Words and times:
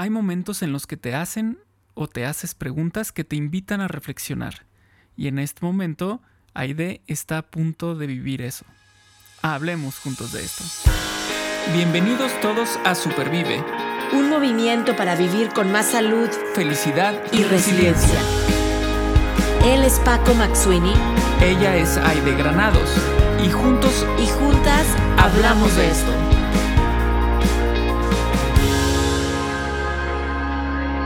Hay 0.00 0.10
momentos 0.10 0.62
en 0.62 0.70
los 0.70 0.86
que 0.86 0.96
te 0.96 1.16
hacen 1.16 1.58
o 1.94 2.06
te 2.06 2.24
haces 2.24 2.54
preguntas 2.54 3.10
que 3.10 3.24
te 3.24 3.34
invitan 3.34 3.80
a 3.80 3.88
reflexionar. 3.88 4.64
Y 5.16 5.26
en 5.26 5.40
este 5.40 5.66
momento, 5.66 6.22
Aide 6.54 7.02
está 7.08 7.38
a 7.38 7.42
punto 7.42 7.96
de 7.96 8.06
vivir 8.06 8.40
eso. 8.40 8.64
Hablemos 9.42 9.98
juntos 9.98 10.30
de 10.30 10.44
esto. 10.44 10.62
Bienvenidos 11.72 12.30
todos 12.40 12.78
a 12.84 12.94
Supervive. 12.94 13.64
Un 14.12 14.30
movimiento 14.30 14.94
para 14.94 15.16
vivir 15.16 15.48
con 15.48 15.72
más 15.72 15.86
salud, 15.86 16.28
felicidad 16.54 17.20
y, 17.32 17.42
resiliencia. 17.42 18.20
Él 19.64 19.82
es 19.82 19.98
Paco 19.98 20.32
Maxuini. 20.34 20.94
Ella 21.42 21.76
es 21.76 21.96
Aide 21.96 22.36
Granados. 22.36 22.88
Y 23.44 23.50
juntos 23.50 24.06
y 24.22 24.28
juntas 24.28 24.86
hablamos 25.18 25.74
de 25.74 25.90
esto. 25.90 26.27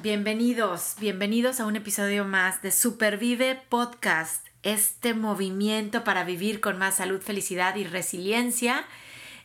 Bienvenidos, 0.00 0.94
bienvenidos 1.00 1.58
a 1.58 1.66
un 1.66 1.74
episodio 1.74 2.24
más 2.24 2.62
de 2.62 2.70
Supervive 2.70 3.60
Podcast, 3.68 4.46
este 4.62 5.12
movimiento 5.12 6.04
para 6.04 6.22
vivir 6.22 6.60
con 6.60 6.78
más 6.78 6.96
salud, 6.96 7.20
felicidad 7.20 7.74
y 7.74 7.82
resiliencia. 7.82 8.84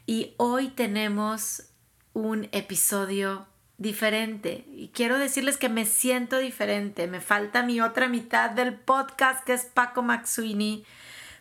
Y 0.06 0.36
hoy 0.38 0.68
tenemos 0.68 1.70
un 2.14 2.50
episodio 2.52 3.48
diferente 3.80 4.64
y 4.76 4.90
quiero 4.90 5.18
decirles 5.18 5.58
que 5.58 5.70
me 5.70 5.86
siento 5.86 6.38
diferente. 6.38 7.08
Me 7.08 7.20
falta 7.20 7.64
mi 7.64 7.82
otra 7.82 8.08
mitad 8.08 8.52
del 8.52 8.76
podcast 8.76 9.44
que 9.46 9.54
es 9.54 9.66
Paco 9.66 10.04
Maxuini. 10.04 10.86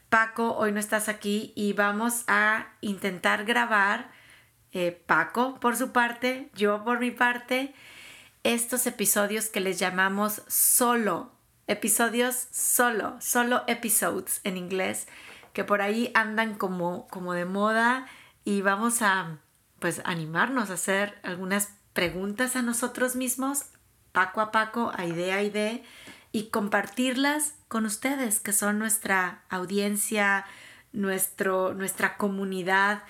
Paco, 0.08 0.56
hoy 0.56 0.72
no 0.72 0.80
estás 0.80 1.10
aquí 1.10 1.52
y 1.54 1.74
vamos 1.74 2.24
a 2.28 2.68
intentar 2.80 3.44
grabar, 3.44 4.10
eh, 4.72 5.02
Paco 5.04 5.60
por 5.60 5.76
su 5.76 5.92
parte, 5.92 6.48
yo 6.54 6.82
por 6.82 6.98
mi 6.98 7.10
parte, 7.10 7.74
estos 8.44 8.86
episodios 8.86 9.46
que 9.46 9.60
les 9.60 9.78
llamamos 9.78 10.42
solo, 10.48 11.32
episodios 11.66 12.48
solo, 12.50 13.16
solo 13.20 13.62
episodes 13.66 14.40
en 14.44 14.56
inglés, 14.56 15.06
que 15.52 15.64
por 15.64 15.82
ahí 15.82 16.10
andan 16.14 16.54
como, 16.54 17.06
como 17.08 17.34
de 17.34 17.44
moda 17.44 18.06
y 18.44 18.62
vamos 18.62 19.02
a 19.02 19.38
pues 19.78 20.00
animarnos 20.04 20.70
a 20.70 20.74
hacer 20.74 21.18
algunas 21.22 21.70
preguntas 21.92 22.56
a 22.56 22.62
nosotros 22.62 23.16
mismos, 23.16 23.64
Paco 24.12 24.40
a 24.40 24.52
Paco, 24.52 24.92
a 24.94 25.06
idea 25.06 25.36
a 25.36 25.42
idea, 25.42 25.80
y 26.32 26.44
compartirlas 26.48 27.54
con 27.68 27.84
ustedes, 27.84 28.40
que 28.40 28.52
son 28.52 28.78
nuestra 28.78 29.42
audiencia, 29.48 30.44
nuestro, 30.92 31.74
nuestra 31.74 32.16
comunidad 32.16 33.02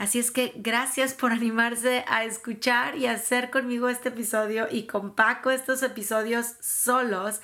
Así 0.00 0.18
es 0.18 0.30
que 0.30 0.54
gracias 0.56 1.12
por 1.12 1.30
animarse 1.30 2.06
a 2.08 2.24
escuchar 2.24 2.96
y 2.96 3.06
hacer 3.06 3.50
conmigo 3.50 3.90
este 3.90 4.08
episodio 4.08 4.66
y 4.70 4.84
con 4.86 5.14
Paco 5.14 5.50
estos 5.50 5.82
episodios 5.82 6.54
solos 6.58 7.42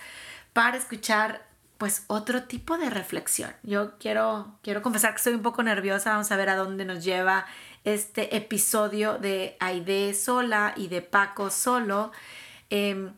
para 0.55 0.79
escuchar 0.79 1.47
pues 1.77 2.05
otro 2.07 2.45
tipo 2.45 2.79
de 2.79 2.89
reflexión. 2.89 3.53
Yo 3.63 3.99
quiero, 3.99 4.57
quiero 4.63 4.81
confesar 4.81 5.11
que 5.11 5.19
estoy 5.19 5.35
un 5.35 5.43
poco 5.43 5.63
nerviosa, 5.63 6.13
vamos 6.13 6.33
a 6.33 6.37
ver 6.37 6.49
a 6.49 6.57
dónde 6.57 6.87
nos 6.87 7.05
lleva 7.05 7.45
este 7.85 8.35
episodio 8.35 9.19
de 9.19 9.59
Aide 9.61 10.15
sola 10.15 10.73
y 10.79 10.89
de 10.89 11.03
Paco 11.03 11.51
solo, 11.51 12.11
em, 12.71 13.13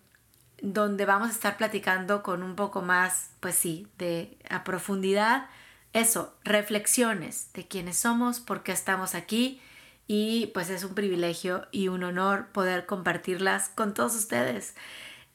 donde 0.63 1.07
vamos 1.07 1.29
a 1.29 1.33
estar 1.33 1.57
platicando 1.57 2.25
con 2.25 2.43
un 2.43 2.57
poco 2.57 2.83
más, 2.83 3.31
pues 3.39 3.55
sí, 3.55 3.87
de 3.99 4.37
a 4.51 4.65
profundidad 4.65 5.47
eso, 5.93 6.35
reflexiones 6.45 7.53
de 7.55 7.67
quiénes 7.67 7.99
somos, 7.99 8.41
por 8.41 8.63
qué 8.63 8.73
estamos 8.73 9.15
aquí 9.15 9.61
y 10.07 10.47
pues 10.55 10.71
es 10.71 10.85
un 10.85 10.95
privilegio 10.95 11.67
y 11.71 11.89
un 11.89 12.03
honor 12.03 12.49
poder 12.53 12.87
compartirlas 12.87 13.69
con 13.69 13.95
todos 13.95 14.15
ustedes 14.17 14.75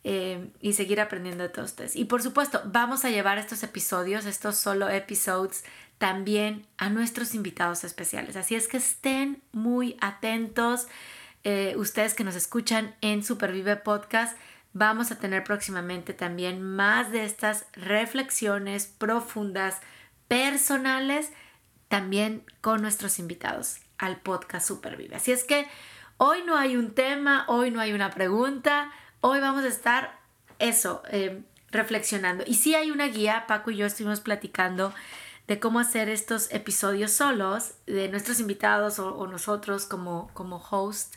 eh, 0.04 0.50
y 0.60 0.74
seguir 0.74 1.00
aprendiendo 1.00 1.44
de 1.44 1.50
todos 1.50 1.72
ustedes. 1.72 1.96
Y 1.96 2.06
por 2.06 2.22
supuesto, 2.22 2.62
vamos 2.66 3.06
a 3.06 3.10
llevar 3.10 3.38
estos 3.38 3.64
episodios, 3.64 4.26
estos 4.26 4.58
solo 4.58 4.90
episodes, 4.90 5.64
también 5.98 6.66
a 6.78 6.90
nuestros 6.90 7.36
invitados 7.36 7.84
especiales. 7.84 8.36
Así 8.36 8.56
es 8.56 8.68
que 8.68 8.78
estén 8.78 9.42
muy 9.52 9.96
atentos. 10.02 10.88
Eh, 11.44 11.76
ustedes 11.78 12.16
que 12.16 12.24
nos 12.24 12.36
escuchan 12.36 12.96
en 13.02 13.24
Supervive 13.24 13.78
Podcast, 13.78 14.38
vamos 14.74 15.12
a 15.12 15.20
tener 15.20 15.44
próximamente 15.44 16.14
también 16.14 16.62
más 16.62 17.12
de 17.12 17.24
estas 17.24 17.66
reflexiones 17.74 18.88
profundas 18.88 19.80
personales 20.28 21.32
también 21.88 22.44
con 22.62 22.82
nuestros 22.82 23.20
invitados 23.20 23.78
al 23.98 24.20
podcast 24.20 24.68
Supervive. 24.68 25.16
Así 25.16 25.32
es 25.32 25.44
que 25.44 25.68
hoy 26.18 26.40
no 26.46 26.58
hay 26.58 26.76
un 26.76 26.94
tema, 26.94 27.46
hoy 27.48 27.72
no 27.72 27.80
hay 27.80 27.94
una 27.94 28.10
pregunta, 28.10 28.92
hoy 29.22 29.40
vamos 29.40 29.64
a 29.64 29.68
estar 29.68 30.20
eso, 30.60 31.04
eh, 31.10 31.44
reflexionando. 31.70 32.44
Y 32.48 32.56
sí 32.56 32.76
hay 32.76 32.92
una 32.92 33.08
guía, 33.08 33.46
Paco 33.48 33.72
y 33.72 33.78
yo 33.78 33.86
estuvimos 33.86 34.22
platicando 34.22 34.94
de 35.48 35.60
cómo 35.60 35.80
hacer 35.80 36.10
estos 36.10 36.52
episodios 36.52 37.12
solos, 37.12 37.74
de 37.86 38.08
nuestros 38.10 38.40
invitados 38.40 39.00
o, 39.00 39.28
nosotros 39.28 39.86
como, 39.86 40.30
como 40.34 40.58
host. 40.58 41.16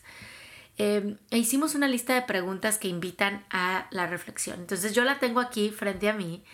Eh, 0.78 1.16
e 1.30 1.38
hicimos 1.38 1.74
una 1.74 1.88
lista 1.88 2.14
de 2.14 2.22
preguntas 2.22 2.76
que 2.76 2.88
invitan 2.88 3.46
a 3.50 3.86
la 3.90 4.06
reflexión. 4.06 4.60
Entonces 4.60 4.94
yo 4.94 5.04
la 5.04 5.18
tengo 5.18 5.40
aquí 5.40 5.70
frente 5.70 6.08
a 6.08 6.12
mí 6.12 6.44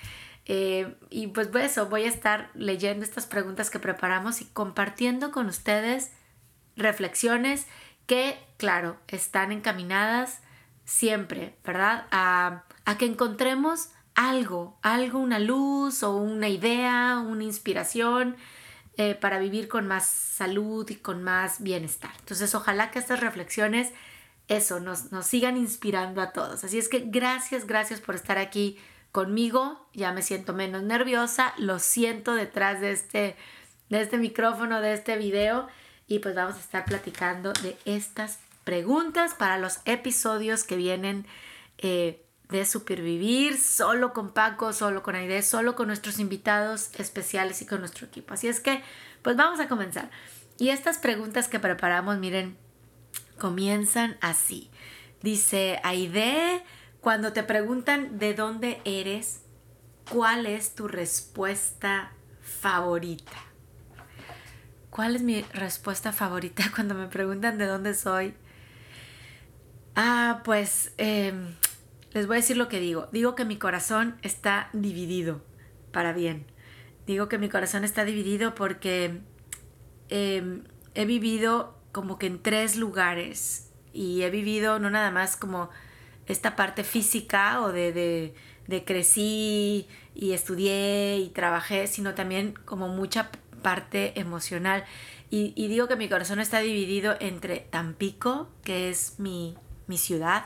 eh, 0.46 0.96
y 1.10 1.28
pues, 1.28 1.48
pues 1.48 1.72
eso, 1.72 1.88
voy 1.88 2.04
a 2.04 2.08
estar 2.08 2.50
leyendo 2.54 3.04
estas 3.04 3.26
preguntas 3.26 3.70
que 3.70 3.78
preparamos 3.78 4.40
y 4.40 4.46
compartiendo 4.46 5.30
con 5.30 5.46
ustedes 5.46 6.10
reflexiones 6.76 7.66
que, 8.06 8.38
claro, 8.56 8.96
están 9.08 9.52
encaminadas 9.52 10.40
siempre, 10.84 11.56
¿verdad? 11.64 12.06
A, 12.10 12.64
a 12.84 12.98
que 12.98 13.06
encontremos 13.06 13.90
algo, 14.14 14.78
algo, 14.82 15.18
una 15.20 15.38
luz 15.38 16.02
o 16.02 16.16
una 16.16 16.48
idea, 16.48 17.18
una 17.24 17.44
inspiración 17.44 18.36
eh, 18.98 19.14
para 19.14 19.38
vivir 19.38 19.68
con 19.68 19.86
más 19.86 20.06
salud 20.06 20.88
y 20.90 20.96
con 20.96 21.22
más 21.22 21.62
bienestar. 21.62 22.10
Entonces, 22.18 22.54
ojalá 22.54 22.90
que 22.90 22.98
estas 22.98 23.20
reflexiones, 23.20 23.90
eso, 24.48 24.80
nos, 24.80 25.12
nos 25.12 25.26
sigan 25.26 25.56
inspirando 25.56 26.20
a 26.20 26.32
todos. 26.32 26.64
Así 26.64 26.78
es 26.78 26.88
que 26.88 27.04
gracias, 27.06 27.66
gracias 27.66 28.00
por 28.00 28.16
estar 28.16 28.38
aquí 28.38 28.78
conmigo, 29.12 29.86
ya 29.92 30.12
me 30.12 30.22
siento 30.22 30.54
menos 30.54 30.82
nerviosa, 30.82 31.52
lo 31.58 31.78
siento 31.78 32.34
detrás 32.34 32.80
de 32.80 32.92
este, 32.92 33.36
de 33.90 34.00
este 34.00 34.18
micrófono, 34.18 34.80
de 34.80 34.94
este 34.94 35.16
video 35.16 35.68
y 36.06 36.18
pues 36.18 36.34
vamos 36.34 36.56
a 36.56 36.60
estar 36.60 36.84
platicando 36.84 37.52
de 37.52 37.76
estas 37.84 38.40
preguntas 38.64 39.34
para 39.34 39.58
los 39.58 39.80
episodios 39.84 40.64
que 40.64 40.76
vienen 40.76 41.26
eh, 41.78 42.24
de 42.48 42.64
Supervivir, 42.66 43.58
solo 43.58 44.12
con 44.12 44.32
Paco, 44.32 44.72
solo 44.72 45.02
con 45.02 45.14
Aide, 45.14 45.42
solo 45.42 45.74
con 45.74 45.88
nuestros 45.88 46.18
invitados 46.18 46.90
especiales 46.98 47.62
y 47.62 47.66
con 47.66 47.80
nuestro 47.80 48.06
equipo. 48.06 48.34
Así 48.34 48.46
es 48.46 48.60
que, 48.60 48.82
pues 49.22 49.36
vamos 49.36 49.58
a 49.58 49.68
comenzar. 49.68 50.10
Y 50.58 50.68
estas 50.68 50.98
preguntas 50.98 51.48
que 51.48 51.58
preparamos, 51.58 52.18
miren, 52.18 52.56
comienzan 53.38 54.16
así. 54.20 54.70
Dice 55.22 55.80
Aide, 55.82 56.62
cuando 57.02 57.32
te 57.32 57.42
preguntan 57.42 58.20
de 58.20 58.32
dónde 58.32 58.80
eres, 58.84 59.42
¿cuál 60.08 60.46
es 60.46 60.76
tu 60.76 60.86
respuesta 60.86 62.12
favorita? 62.40 63.32
¿Cuál 64.88 65.16
es 65.16 65.22
mi 65.22 65.42
respuesta 65.52 66.12
favorita 66.12 66.62
cuando 66.74 66.94
me 66.94 67.08
preguntan 67.08 67.58
de 67.58 67.66
dónde 67.66 67.94
soy? 67.94 68.34
Ah, 69.96 70.42
pues 70.44 70.94
em, 70.96 71.56
les 72.12 72.28
voy 72.28 72.36
a 72.36 72.40
decir 72.40 72.56
lo 72.56 72.68
que 72.68 72.78
digo. 72.78 73.08
Digo 73.10 73.34
que 73.34 73.44
mi 73.44 73.58
corazón 73.58 74.16
está 74.22 74.70
dividido 74.72 75.42
para 75.90 76.12
bien. 76.12 76.46
Digo 77.04 77.28
que 77.28 77.36
mi 77.36 77.48
corazón 77.48 77.82
está 77.82 78.04
dividido 78.04 78.54
porque 78.54 79.22
em, 80.08 80.62
he 80.94 81.04
vivido 81.04 81.76
como 81.90 82.16
que 82.20 82.28
en 82.28 82.40
tres 82.40 82.76
lugares 82.76 83.72
y 83.92 84.22
he 84.22 84.30
vivido 84.30 84.78
no 84.78 84.88
nada 84.88 85.10
más 85.10 85.36
como 85.36 85.68
esta 86.26 86.56
parte 86.56 86.84
física 86.84 87.60
o 87.62 87.72
de, 87.72 88.34
de, 88.66 88.84
crecí 88.84 89.86
y 90.14 90.32
estudié 90.32 91.18
y 91.18 91.28
trabajé, 91.30 91.86
sino 91.86 92.14
también 92.14 92.54
como 92.64 92.88
mucha 92.88 93.30
parte 93.62 94.18
emocional. 94.18 94.84
Y, 95.30 95.66
digo 95.68 95.88
que 95.88 95.96
mi 95.96 96.08
corazón 96.08 96.40
está 96.40 96.60
dividido 96.60 97.16
entre 97.18 97.60
Tampico, 97.60 98.50
que 98.64 98.90
es 98.90 99.18
mi, 99.18 99.56
mi 99.86 99.96
ciudad, 99.96 100.44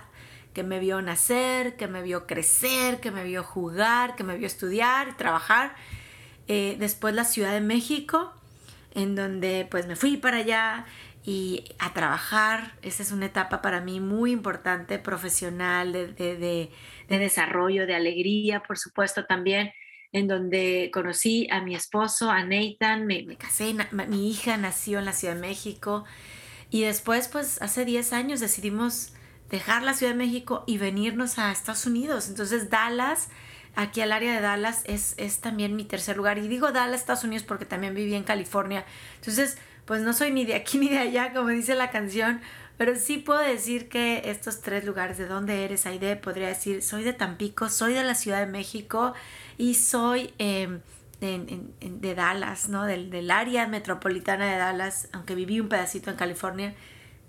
que 0.55 0.63
me 0.63 0.79
vio 0.79 1.03
nacer, 1.03 1.77
que 1.77 1.89
me 1.89 2.03
vio 2.03 2.27
crecer, 2.27 3.01
que 3.01 3.11
me 3.11 3.25
vio 3.25 3.43
jugar, 3.43 4.15
que 4.15 4.23
me 4.23 4.37
vio 4.37 4.47
estudiar, 4.47 5.17
trabajar. 5.17 5.75
Eh, 6.47 6.77
después 6.79 7.15
la 7.15 7.25
Ciudad 7.25 7.53
de 7.53 7.61
México, 7.61 8.33
en 8.95 9.17
donde 9.17 9.67
pues 9.71 9.87
me 9.89 9.97
fui 9.97 10.17
para 10.17 10.39
allá 10.39 10.87
y 11.27 11.65
a 11.81 11.93
trabajar. 11.93 12.73
Esa 12.83 13.03
es 13.03 13.11
una 13.11 13.27
etapa 13.27 13.61
para 13.61 13.81
mí 13.81 13.99
muy 13.99 14.31
importante, 14.31 15.01
profesional, 15.01 15.93
de, 15.93 16.07
de, 16.15 16.71
desarrollo, 17.09 17.87
de 17.87 17.97
alegría, 17.97 18.63
por 18.63 18.79
supuesto, 18.79 19.27
también, 19.27 19.73
en 20.13 20.29
donde 20.29 20.91
conocí 20.95 21.49
a 21.51 21.61
mi 21.61 21.75
esposo, 21.75 22.31
a 22.31 22.45
Nathan, 22.45 23.07
me, 23.07 23.37
casé, 23.37 23.75
mi 24.09 24.31
hija 24.31 24.57
nació 24.57 25.01
en 25.01 25.05
la 25.05 25.13
Ciudad 25.13 25.35
de 25.35 25.41
México 25.41 26.05
y 26.71 26.83
después, 26.83 27.27
pues 27.29 27.61
hace 27.61 27.85
10 27.85 28.13
años 28.13 28.39
decidimos 28.39 29.13
dejar 29.51 29.83
la 29.83 29.95
Ciudad 29.95 30.13
de 30.13 30.19
México 30.19 30.63
y 30.67 30.79
venirnos 30.79 31.39
a 31.41 31.51
Estados 31.51 31.87
Unidos. 31.87 32.29
Entonces 32.29 32.71
Dallas, 32.71 33.31
aquí 33.75 34.01
al 34.01 34.13
área 34.13 34.33
de 34.33 34.41
Dallas, 34.41 34.83
es, 34.87 35.15
es 35.17 35.41
también 35.41 35.75
mi 35.75 35.85
tercer 35.85 36.17
lugar. 36.17 36.39
Y 36.39 36.47
digo 36.47 36.71
Dallas, 36.71 37.01
Estados 37.01 37.25
Unidos, 37.25 37.45
porque 37.45 37.67
también 37.67 37.95
viví 37.95 38.15
en 38.15 38.25
California. 38.25 38.85
Entonces, 39.17 39.59
pues 39.87 40.03
no 40.03 40.13
soy 40.13 40.31
ni 40.31 40.45
de 40.45 40.55
aquí 40.55 40.79
ni 40.79 40.89
de 40.89 40.99
allá, 40.99 41.33
como 41.33 41.49
dice 41.49 41.75
la 41.75 41.91
canción, 41.91 42.41
pero 42.77 42.95
sí 42.97 43.17
puedo 43.17 43.41
decir 43.41 43.89
que 43.89 44.31
estos 44.31 44.61
tres 44.61 44.85
lugares, 44.85 45.17
¿de 45.17 45.27
dónde 45.27 45.65
eres, 45.65 45.87
Aide? 45.87 46.17
Podría 46.17 46.49
decir, 46.49 46.83
soy 46.83 47.05
de 47.05 47.15
Tampico, 47.15 47.71
soy 47.71 47.95
de 47.95 48.05
la 48.05 48.15
Ciudad 48.15 48.41
de 48.41 48.53
México 48.53 49.15
y 49.57 49.75
soy 49.75 50.35
em, 50.37 50.81
de, 51.21 52.15
Dallas, 52.15 52.69
¿no? 52.69 52.85
Del, 52.85 53.09
del 53.09 53.31
área 53.31 53.67
metropolitana 53.67 54.53
de 54.53 54.59
Dallas, 54.59 55.09
aunque 55.13 55.35
viví 55.35 55.59
un 55.59 55.69
pedacito 55.69 56.11
en 56.11 56.17
California 56.17 56.75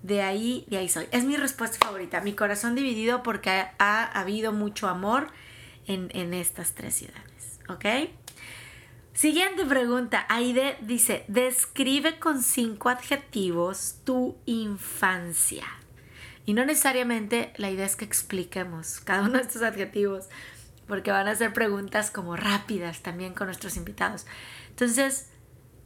de 0.03 0.21
ahí, 0.21 0.65
de 0.69 0.77
ahí 0.77 0.89
soy. 0.89 1.07
Es 1.11 1.25
mi 1.25 1.37
respuesta 1.37 1.77
favorita. 1.85 2.21
Mi 2.21 2.33
corazón 2.33 2.75
dividido 2.75 3.23
porque 3.23 3.65
ha, 3.77 4.03
habido 4.19 4.53
mucho 4.53 4.87
amor 4.87 5.27
en, 5.87 6.33
estas 6.33 6.73
tres 6.73 6.95
ciudades. 6.95 7.59
¿Ok? 7.69 7.85
Siguiente 9.17 9.65
pregunta. 9.65 10.27
Aide 10.29 10.77
dice, 10.81 11.25
describe 11.27 12.19
con 12.19 12.43
cinco 12.43 12.89
adjetivos 12.89 13.95
tu 14.03 14.37
infancia. 14.45 15.65
Y 16.45 16.53
no 16.53 16.63
necesariamente 16.63 17.51
la 17.57 17.71
idea 17.71 17.87
es 17.87 17.95
que 17.95 18.05
expliquemos 18.05 18.99
cada 18.99 19.23
uno 19.23 19.39
de 19.39 19.41
estos 19.41 19.63
adjetivos, 19.63 20.27
porque 20.87 21.09
van 21.09 21.27
a 21.27 21.33
ser 21.33 21.51
preguntas 21.51 22.11
como 22.11 22.35
rápidas 22.35 23.01
también 23.01 23.33
con 23.33 23.47
nuestros 23.47 23.75
invitados. 23.75 24.27
Entonces, 24.69 25.31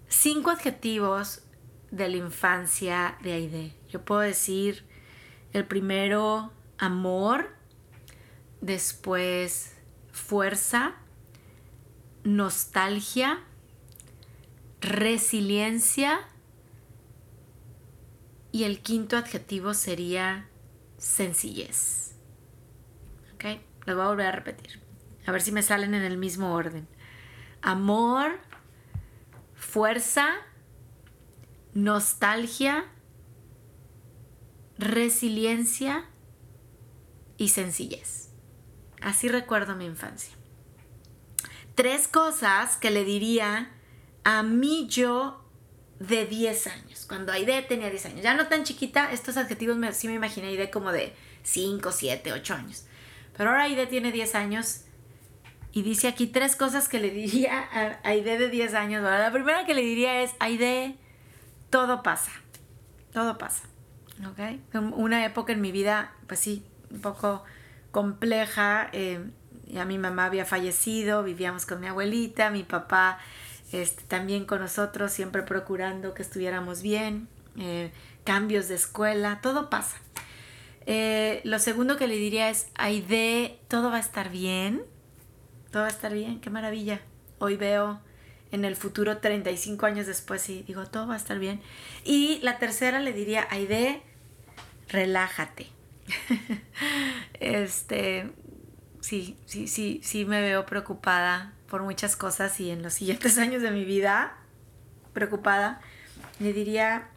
cinco 0.10 0.50
adjetivos 0.50 1.44
de 1.90 2.10
la 2.10 2.18
infancia 2.18 3.16
de 3.24 3.32
Aide. 3.32 3.74
Yo 3.88 4.04
puedo 4.04 4.20
decir 4.20 4.84
el 5.54 5.64
primero 5.64 6.52
amor, 6.78 7.56
después 8.60 9.78
fuerza, 10.12 10.96
nostalgia, 12.24 13.40
resiliencia 14.82 16.20
y 18.52 18.64
el 18.64 18.82
quinto 18.82 19.18
adjetivo 19.18 19.74
sería 19.74 20.48
sencillez. 20.98 22.16
¿Ok? 23.34 23.62
Lo 23.86 23.96
voy 23.96 24.06
a 24.06 24.08
volver 24.10 24.28
a 24.28 24.32
repetir. 24.32 24.82
A 25.26 25.32
ver 25.32 25.42
si 25.42 25.52
me 25.52 25.64
salen 25.64 25.94
en 25.94 26.04
el 26.04 26.18
mismo 26.18 26.54
orden. 26.54 26.88
Amor, 27.62 28.40
fuerza, 29.56 30.34
nostalgia, 31.74 32.86
resiliencia 34.78 36.06
y 37.38 37.50
sencillez. 37.50 38.30
Así 39.02 39.28
recuerdo 39.28 39.76
mi 39.76 39.86
infancia. 39.86 40.41
Tres 41.76 42.08
cosas 42.08 42.78
que 42.78 42.92
le 42.92 43.04
diría 43.04 43.72
a 44.24 44.44
mí 44.44 44.88
yo 44.90 45.42
de 46.00 46.26
10 46.26 46.68
años, 46.68 47.06
cuando 47.08 47.32
Aide 47.32 47.62
tenía 47.62 47.90
10 47.90 48.06
años. 48.08 48.22
Ya 48.22 48.34
no 48.34 48.48
tan 48.48 48.64
chiquita, 48.64 49.12
estos 49.12 49.38
adjetivos 49.38 49.78
me, 49.78 49.94
sí 49.94 50.08
me 50.08 50.16
imaginé 50.16 50.48
Aide 50.48 50.72
como 50.72 50.92
de 50.92 51.14
5, 51.44 51.92
7, 51.92 52.34
8 52.34 52.54
años. 52.56 52.86
Pero 53.38 53.52
ahora 53.52 53.64
Aide 53.64 53.88
tiene 53.88 54.12
10 54.12 54.36
años 54.36 54.82
y 55.74 55.84
dice 55.84 56.08
aquí 56.08 56.28
tres 56.28 56.56
cosas 56.56 56.90
que 56.90 57.00
le 57.00 57.12
diría 57.12 57.60
a 57.72 58.00
Aide 58.04 58.38
de 58.38 58.50
10 58.50 58.74
años. 58.74 59.04
la 59.04 59.32
primera 59.32 59.66
que 59.66 59.74
le 59.74 59.82
diría 59.82 60.22
es, 60.22 60.32
Aide, 60.40 60.96
todo 61.70 62.04
pasa, 62.04 62.32
todo 63.14 63.38
pasa. 63.38 63.64
¿ok? 64.30 64.76
Una 64.96 65.26
época 65.26 65.54
en 65.54 65.62
mi 65.62 65.72
vida, 65.72 66.14
pues 66.28 66.40
sí, 66.40 66.66
un 66.90 67.02
poco 67.02 67.44
compleja. 67.92 68.90
Eh, 68.92 69.24
ya 69.68 69.86
mi 69.86 69.98
mamá 69.98 70.26
había 70.26 70.46
fallecido, 70.46 71.24
vivíamos 71.24 71.66
con 71.66 71.80
mi 71.80 71.88
abuelita, 71.88 72.50
mi 72.50 72.64
papá 72.64 73.20
este, 73.72 74.04
también 74.04 74.46
con 74.46 74.60
nosotros, 74.60 75.12
siempre 75.12 75.44
procurando 75.44 76.14
que 76.14 76.22
estuviéramos 76.22 76.82
bien, 76.82 77.28
eh, 77.58 77.92
cambios 78.24 78.68
de 78.68 78.76
escuela, 78.76 79.40
todo 79.42 79.70
pasa. 79.70 79.98
Eh, 80.86 81.42
lo 81.44 81.60
segundo 81.60 81.98
que 81.98 82.08
le 82.08 82.16
diría 82.16 82.50
es, 82.50 82.68
Aide, 82.76 83.60
todo 83.68 83.90
va 83.90 83.98
a 83.98 84.02
estar 84.02 84.30
bien, 84.30 84.84
todo 85.72 85.84
va 85.84 85.88
a 85.88 85.92
estar 85.92 86.14
bien, 86.14 86.42
qué 86.42 86.50
maravilla. 86.50 87.02
Hoy 87.40 87.56
veo 87.56 88.02
en 88.52 88.66
el 88.66 88.76
futuro 88.76 89.20
35 89.20 89.86
años 89.86 90.08
después 90.08 90.50
y 90.50 90.64
digo, 90.64 90.86
todo 90.86 91.08
va 91.08 91.14
a 91.14 91.18
estar 91.18 91.40
bien. 91.40 91.62
Y 92.04 92.40
la 92.42 92.60
tercera 92.60 93.00
le 93.00 93.14
diría, 93.14 93.48
Aide, 93.50 94.02
relájate. 94.90 95.68
este, 97.40 98.32
sí, 99.02 99.38
sí, 99.46 99.68
sí, 99.68 100.00
sí 100.04 100.26
me 100.26 100.42
veo 100.42 100.66
preocupada 100.66 101.54
por 101.68 101.84
muchas 101.84 102.16
cosas 102.16 102.60
y 102.60 102.72
en 102.72 102.82
los 102.82 102.94
siguientes 102.96 103.38
años 103.38 103.62
de 103.62 103.72
mi 103.72 103.84
vida, 103.84 104.38
preocupada, 105.14 105.82
le 106.40 106.54
diría, 106.54 107.10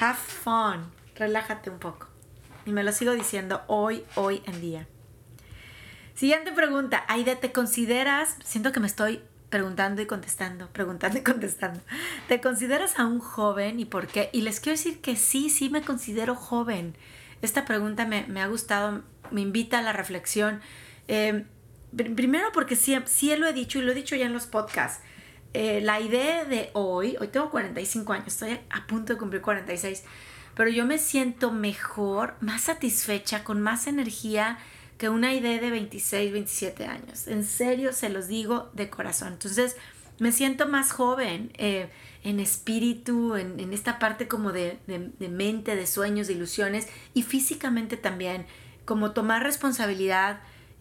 have 0.00 0.18
fun, 0.18 0.90
relájate 1.14 1.70
un 1.70 1.78
poco. 1.78 2.08
Y 2.66 2.72
me 2.72 2.82
lo 2.82 2.92
sigo 2.92 3.12
diciendo 3.12 3.62
hoy, 3.68 4.04
hoy 4.16 4.42
en 4.46 4.60
día. 4.60 4.86
Siguiente 6.14 6.52
pregunta, 6.52 7.04
Aide, 7.08 7.36
¿te 7.36 7.52
consideras, 7.52 8.36
siento 8.44 8.72
que 8.72 8.80
me 8.80 8.86
estoy 8.86 9.22
preguntando 9.50 10.00
y 10.00 10.06
contestando, 10.06 10.68
preguntando 10.68 11.18
y 11.18 11.22
contestando. 11.22 11.80
¿Te 12.28 12.40
consideras 12.40 12.98
aún 12.98 13.18
joven 13.18 13.80
y 13.80 13.84
por 13.84 14.06
qué? 14.06 14.30
Y 14.32 14.42
les 14.42 14.60
quiero 14.60 14.78
decir 14.78 15.00
que 15.00 15.16
sí, 15.16 15.50
sí 15.50 15.68
me 15.68 15.82
considero 15.82 16.34
joven. 16.34 16.94
Esta 17.42 17.64
pregunta 17.64 18.06
me, 18.06 18.40
ha 18.40 18.46
gustado, 18.46 19.02
me 19.30 19.40
invita 19.40 19.80
a 19.80 19.82
la 19.82 19.92
reflexión. 19.92 20.60
Eh, 21.08 21.44
primero 21.96 22.48
porque 22.52 22.76
sí, 22.76 22.96
sí 23.06 23.34
lo 23.36 23.46
he 23.46 23.52
dicho 23.52 23.78
y 23.78 23.82
lo 23.82 23.92
he 23.92 23.94
dicho 23.94 24.16
ya 24.16 24.26
en 24.26 24.32
los 24.32 24.46
podcasts. 24.46 25.02
Eh, 25.52 25.80
la 25.80 26.00
idea 26.00 26.44
de 26.44 26.70
hoy, 26.74 27.16
hoy 27.20 27.28
tengo 27.28 27.50
45 27.50 28.12
años, 28.12 28.28
estoy 28.28 28.60
a 28.70 28.86
punto 28.86 29.12
de 29.12 29.18
cumplir 29.18 29.42
46, 29.42 30.04
pero 30.54 30.70
yo 30.70 30.84
me 30.84 30.98
siento 30.98 31.50
mejor, 31.50 32.34
más 32.40 32.62
satisfecha, 32.62 33.42
con 33.42 33.60
más 33.60 33.86
energía, 33.86 34.58
que 34.96 35.08
una 35.08 35.32
idea 35.32 35.58
de 35.58 35.70
26, 35.70 36.32
27 36.32 36.84
años. 36.84 37.26
En 37.26 37.42
serio, 37.44 37.92
se 37.92 38.10
los 38.10 38.28
digo 38.28 38.70
de 38.74 38.90
corazón. 38.90 39.32
Entonces, 39.32 39.76
me 40.18 40.30
siento 40.30 40.68
más 40.68 40.92
joven 40.92 41.50
eh, 41.56 41.88
en 42.22 42.38
espíritu, 42.38 43.34
en, 43.36 43.72
esta 43.72 43.98
parte 43.98 44.28
como 44.28 44.52
de, 44.52 44.78
mente, 45.18 45.74
de 45.74 45.86
sueños, 45.86 46.26
de 46.26 46.34
ilusiones 46.34 46.86
y 47.14 47.22
físicamente 47.22 47.96
también, 47.96 48.44
como 48.84 49.12
tomar 49.12 49.42
responsabilidad 49.42 50.40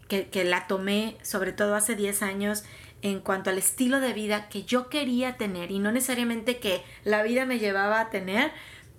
que, 0.10 0.28
que 0.28 0.44
la 0.44 0.68
tomé 0.68 1.18
sobre 1.22 1.54
todo 1.54 1.76
hace 1.76 1.96
10 1.96 2.22
años 2.24 2.66
en 3.02 3.22
cuanto 3.22 3.50
al 3.50 3.58
estilo 3.58 4.02
de 4.02 4.12
vida 4.12 4.50
que 4.50 4.64
yo 4.64 4.90
quería 4.90 5.38
tener 5.38 5.72
y 5.72 5.80
no 5.80 5.92
necesariamente 5.94 6.60
que 6.60 6.84
la 7.06 7.24
vida 7.24 7.46
me 7.46 7.60
llevaba 7.60 8.02
a 8.02 8.10
tener, 8.10 8.52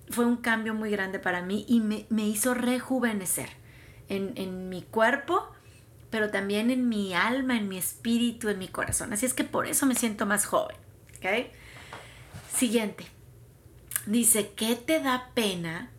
fue 0.09 0.25
un 0.25 0.37
cambio 0.37 0.73
muy 0.73 0.89
grande 0.89 1.19
para 1.19 1.43
mí 1.43 1.65
y 1.67 1.79
me, 1.81 2.07
me 2.09 2.27
hizo 2.27 2.55
rejuvenecer 2.55 3.49
en, 4.09 4.69
mi 4.69 4.81
cuerpo, 4.81 5.49
pero 6.09 6.29
también 6.31 6.69
en 6.69 6.89
mi 6.89 7.13
alma, 7.13 7.57
en 7.57 7.69
mi 7.69 7.77
espíritu, 7.77 8.49
en 8.49 8.59
mi 8.59 8.67
corazón. 8.67 9.13
Así 9.13 9.25
es 9.25 9.33
que 9.33 9.43
por 9.43 9.67
eso 9.67 9.85
me 9.85 9.95
siento 9.95 10.25
más 10.25 10.45
joven. 10.45 10.75
¿okay? 11.17 11.51
Siguiente. 12.53 13.05
Dice, 14.05 14.51
¿qué 14.55 14.75
te 14.75 14.99
da 14.99 15.29
pena, 15.33 15.91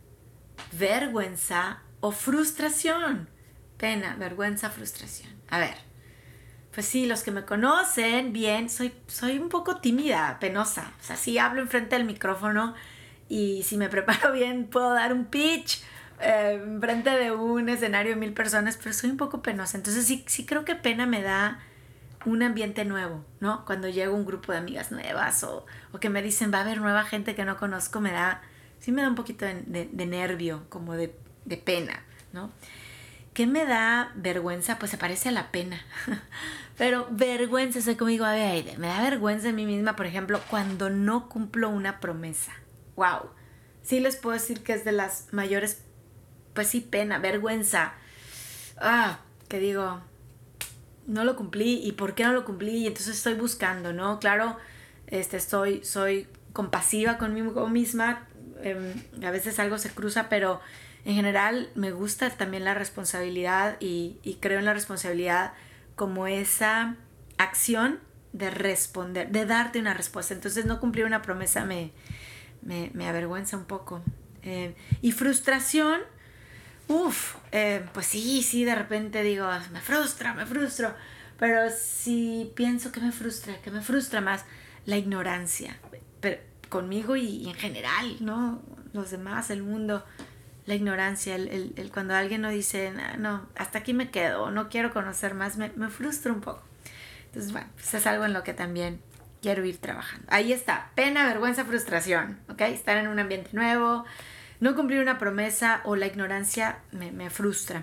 vergüenza 0.73 1.83
o 2.00 2.11
frustración? 2.11 3.31
Pena, 3.82 4.14
vergüenza, 4.16 4.70
frustración. 4.70 5.28
A 5.50 5.58
ver, 5.58 5.74
pues 6.72 6.86
sí, 6.86 7.04
los 7.06 7.24
que 7.24 7.32
me 7.32 7.44
conocen 7.44 8.32
bien, 8.32 8.70
soy, 8.70 8.92
soy 9.08 9.40
un 9.40 9.48
poco 9.48 9.78
tímida, 9.80 10.38
penosa. 10.38 10.92
O 11.00 11.02
sea, 11.02 11.16
sí 11.16 11.36
hablo 11.36 11.62
enfrente 11.62 11.96
del 11.96 12.04
micrófono 12.04 12.76
y 13.28 13.64
si 13.64 13.76
me 13.76 13.88
preparo 13.90 14.30
bien 14.30 14.68
puedo 14.68 14.94
dar 14.94 15.12
un 15.12 15.24
pitch 15.24 15.82
eh, 16.20 16.62
frente 16.80 17.10
de 17.10 17.32
un 17.32 17.68
escenario 17.68 18.12
de 18.12 18.20
mil 18.20 18.32
personas, 18.32 18.78
pero 18.80 18.92
soy 18.92 19.10
un 19.10 19.16
poco 19.16 19.42
penosa. 19.42 19.78
Entonces 19.78 20.06
sí, 20.06 20.22
sí 20.28 20.46
creo 20.46 20.64
que 20.64 20.76
pena 20.76 21.04
me 21.04 21.20
da 21.20 21.58
un 22.24 22.44
ambiente 22.44 22.84
nuevo, 22.84 23.24
¿no? 23.40 23.64
Cuando 23.64 23.88
llega 23.88 24.12
un 24.12 24.24
grupo 24.24 24.52
de 24.52 24.58
amigas 24.58 24.92
nuevas 24.92 25.42
o, 25.42 25.66
o, 25.90 25.98
que 25.98 26.08
me 26.08 26.22
dicen 26.22 26.54
va 26.54 26.58
a 26.58 26.60
haber 26.60 26.80
nueva 26.80 27.02
gente 27.02 27.34
que 27.34 27.44
no 27.44 27.56
conozco, 27.56 28.00
me 28.00 28.12
da, 28.12 28.42
sí 28.78 28.92
me 28.92 29.02
da 29.02 29.08
un 29.08 29.16
poquito 29.16 29.44
de, 29.44 29.90
de, 29.92 30.06
nervio, 30.06 30.66
como 30.68 30.94
de, 30.94 31.16
de, 31.46 31.56
pena, 31.56 32.04
¿no? 32.32 32.52
¿Qué 33.34 33.46
me 33.46 33.64
da 33.64 34.12
vergüenza? 34.14 34.78
Pues 34.78 34.90
se 34.90 34.98
parece 34.98 35.30
a 35.30 35.32
la 35.32 35.50
pena. 35.50 35.80
Pero 36.78 37.08
vergüenza, 37.10 37.80
soy 37.80 37.96
como 37.96 38.10
digo, 38.10 38.24
a 38.24 38.32
ver, 38.32 38.78
me 38.78 38.88
da 38.88 39.00
vergüenza 39.02 39.48
en 39.48 39.56
mí 39.56 39.64
misma, 39.64 39.96
por 39.96 40.06
ejemplo, 40.06 40.40
cuando 40.50 40.90
no 40.90 41.28
cumplo 41.28 41.70
una 41.70 42.00
promesa. 42.00 42.52
¡Wow! 42.96 43.30
Sí 43.82 44.00
les 44.00 44.16
puedo 44.16 44.34
decir 44.34 44.62
que 44.62 44.74
es 44.74 44.84
de 44.84 44.92
las 44.92 45.28
mayores, 45.32 45.82
pues 46.54 46.68
sí, 46.68 46.80
pena, 46.80 47.18
vergüenza. 47.18 47.94
Ah, 48.78 49.20
que 49.48 49.58
digo, 49.58 50.02
no 51.06 51.24
lo 51.24 51.36
cumplí 51.36 51.80
y 51.82 51.92
por 51.92 52.14
qué 52.14 52.24
no 52.24 52.32
lo 52.32 52.44
cumplí 52.44 52.78
y 52.78 52.86
entonces 52.86 53.16
estoy 53.16 53.34
buscando, 53.34 53.92
¿no? 53.92 54.18
Claro, 54.20 54.56
este, 55.06 55.36
estoy, 55.36 55.84
soy 55.84 56.28
compasiva 56.52 57.18
conmigo 57.18 57.66
misma, 57.68 58.26
em, 58.62 58.92
a 59.24 59.30
veces 59.30 59.58
algo 59.58 59.78
se 59.78 59.90
cruza, 59.90 60.28
pero 60.28 60.60
en 61.04 61.14
general 61.14 61.71
me 61.75 61.90
gusta 61.90 62.30
también 62.30 62.64
la 62.64 62.75
responsabilidad 62.75 63.76
y, 63.80 64.38
creo 64.40 64.59
en 64.59 64.64
la 64.64 64.75
responsabilidad 64.75 65.52
como 65.97 66.26
esa 66.26 66.97
acción 67.38 67.99
de 68.32 68.50
responder, 68.50 69.30
de 69.30 69.44
darte 69.44 69.78
una 69.78 69.94
respuesta. 69.94 70.32
Entonces 70.35 70.64
no 70.64 70.80
cumplir 70.80 71.04
una 71.04 71.23
promesa 71.23 71.64
me, 71.64 71.92
me, 72.62 73.09
avergüenza 73.09 73.56
un 73.56 73.64
poco. 73.64 74.02
Eh, 74.42 74.75
y 75.00 75.12
frustración, 75.12 76.00
uff, 76.88 77.37
eh, 77.50 77.85
pues 77.92 78.06
sí, 78.06 78.42
sí, 78.42 78.64
de 78.64 78.75
repente 78.75 79.23
digo, 79.23 79.47
me 79.73 79.80
frustra, 79.80 80.35
me 80.35 80.47
frustro. 80.47 80.94
Pero 81.38 81.71
si 81.76 82.52
pienso 82.54 82.92
que 82.92 83.00
me 83.00 83.11
frustra, 83.11 83.56
que 83.61 83.71
me 83.73 83.80
frustra 83.80 84.21
más 84.21 84.44
la 84.87 84.97
ignorancia, 84.97 85.76
pero 86.21 86.40
conmigo 86.68 87.16
y, 87.16 87.49
en 87.49 87.54
general, 87.54 88.16
¿no? 88.21 88.62
Los 88.92 89.11
demás, 89.11 89.50
el 89.50 89.62
mundo, 89.62 90.04
la 90.66 90.75
ignorancia, 90.75 91.35
el, 91.35 91.73
el, 91.76 91.90
cuando 91.90 92.14
alguien 92.14 92.40
no 92.40 92.50
dice, 92.50 92.92
no, 93.19 93.47
hasta 93.57 93.78
aquí 93.78 93.95
me 93.95 94.11
quedo, 94.11 94.50
no 94.50 94.69
quiero 94.69 94.92
conocer 94.92 95.35
más, 95.35 95.57
me, 95.57 95.73
me 95.76 95.88
frustra 95.88 96.33
un 96.33 96.40
poco. 96.40 96.62
Entonces, 97.26 97.52
bueno, 97.52 97.69
pues 97.75 97.92
es 97.95 98.07
algo 98.07 98.25
en 98.25 98.33
lo 98.33 98.45
que 98.45 98.54
también 98.54 99.00
quiero 99.40 99.64
ir 99.64 99.78
trabajando. 99.78 100.26
Ahí 100.31 100.52
está, 100.52 100.90
pena, 100.95 101.26
vergüenza, 101.26 101.64
frustración, 101.64 102.38
¿ok? 102.49 102.61
Estar 102.62 102.97
en 102.97 103.09
un 103.09 103.19
ambiente 103.19 103.50
nuevo, 103.52 104.04
no 104.61 104.76
cumplir 104.76 105.00
una 105.00 105.19
promesa 105.19 105.81
o 105.85 105.97
la 105.97 106.07
ignorancia 106.07 106.78
me, 106.92 107.11
me 107.11 107.28
frustra. 107.28 107.83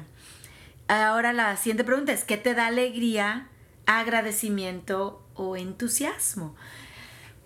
Ahora 0.87 1.33
la 1.33 1.57
siguiente 1.57 1.83
pregunta 1.83 2.13
es, 2.13 2.23
¿qué 2.23 2.37
te 2.37 2.53
da 2.53 2.67
alegría, 2.67 3.47
agradecimiento 3.85 5.21
o 5.35 5.57
entusiasmo? 5.57 6.55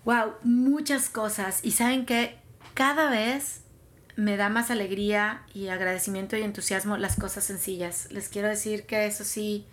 Wow, 0.04 0.34
muchas 0.44 1.10
cosas. 1.10 1.60
Y 1.64 1.72
saben 1.72 2.06
que 2.06 2.38
cada 2.74 3.10
vez 3.10 3.63
me 4.16 4.36
da 4.36 4.48
más 4.48 4.70
alegría 4.70 5.42
y 5.54 5.68
agradecimiento 5.68 6.36
y 6.36 6.42
entusiasmo 6.42 6.96
las 6.96 7.16
cosas 7.16 7.44
sencillas. 7.44 8.08
Les 8.12 8.28
quiero 8.28 8.48
decir 8.48 8.86
que 8.86 9.06
eso 9.06 9.24
sí, 9.24 9.66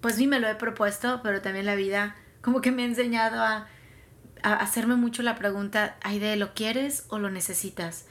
pues 0.00 0.16
sí 0.16 0.26
me 0.26 0.40
lo 0.40 0.48
he 0.48 0.54
propuesto, 0.54 1.20
pero 1.22 1.42
también 1.42 1.66
la 1.66 1.74
vida 1.74 2.16
como 2.42 2.60
que 2.60 2.72
me 2.72 2.82
ha 2.82 2.86
enseñado 2.86 3.40
a, 3.42 3.68
hacerme 4.42 4.96
mucho 4.96 5.22
la 5.22 5.36
pregunta, 5.36 5.96
de 6.04 6.36
¿lo 6.36 6.52
quieres 6.52 7.04
o 7.08 7.18
lo 7.20 7.30
necesitas? 7.30 8.06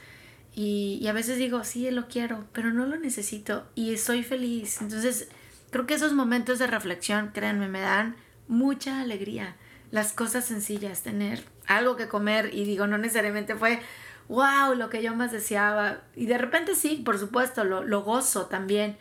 Y, 0.54 0.98
y, 1.02 1.08
a 1.08 1.12
veces 1.12 1.38
digo, 1.38 1.62
sí, 1.64 1.90
lo 1.90 2.08
quiero, 2.08 2.46
pero 2.52 2.72
no 2.72 2.86
lo 2.86 2.98
necesito 2.98 3.66
y 3.74 3.92
estoy 3.92 4.22
feliz. 4.22 4.80
Entonces, 4.80 5.28
creo 5.70 5.86
que 5.86 5.94
esos 5.94 6.12
momentos 6.12 6.58
de 6.58 6.66
reflexión, 6.66 7.30
créanme, 7.34 7.68
me 7.68 7.80
dan 7.80 8.16
mucha 8.48 9.00
alegría. 9.00 9.56
Las 9.90 10.12
cosas 10.12 10.46
sencillas, 10.46 11.02
tener 11.02 11.44
algo 11.66 11.96
que 11.96 12.08
comer 12.08 12.50
y 12.54 12.64
digo, 12.64 12.86
no 12.86 12.98
necesariamente 12.98 13.54
fue 13.54 13.80
wow, 14.28 14.74
lo 14.76 14.90
que 14.90 15.02
yo 15.02 15.14
más 15.14 15.32
deseaba. 15.32 16.00
Y 16.14 16.26
de 16.26 16.38
repente 16.38 16.74
sí, 16.74 17.02
por 17.04 17.18
supuesto, 17.18 17.64
lo, 17.64 17.82
lo 17.82 18.02
gozo 18.02 18.46
también. 18.46 18.96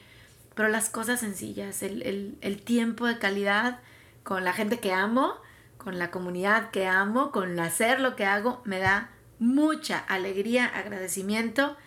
Pero 0.55 0.69
las 0.69 0.89
cosas 0.89 1.21
sencillas, 1.21 1.81
el, 1.81 2.01
el, 2.03 2.37
el, 2.41 2.61
tiempo 2.61 3.07
de 3.07 3.17
calidad 3.17 3.79
con 4.23 4.43
la 4.43 4.53
gente 4.53 4.79
que 4.79 4.91
amo, 4.91 5.33
con 5.77 5.97
la 5.97 6.11
comunidad 6.11 6.71
que 6.71 6.87
amo, 6.87 7.31
con 7.31 7.59
hacer 7.59 7.99
lo 7.99 8.15
que 8.15 8.25
hago, 8.25 8.61
me 8.65 8.79
da 8.79 9.09
mucha 9.39 9.97
alegría, 9.97 10.65
agradecimiento 10.65 11.77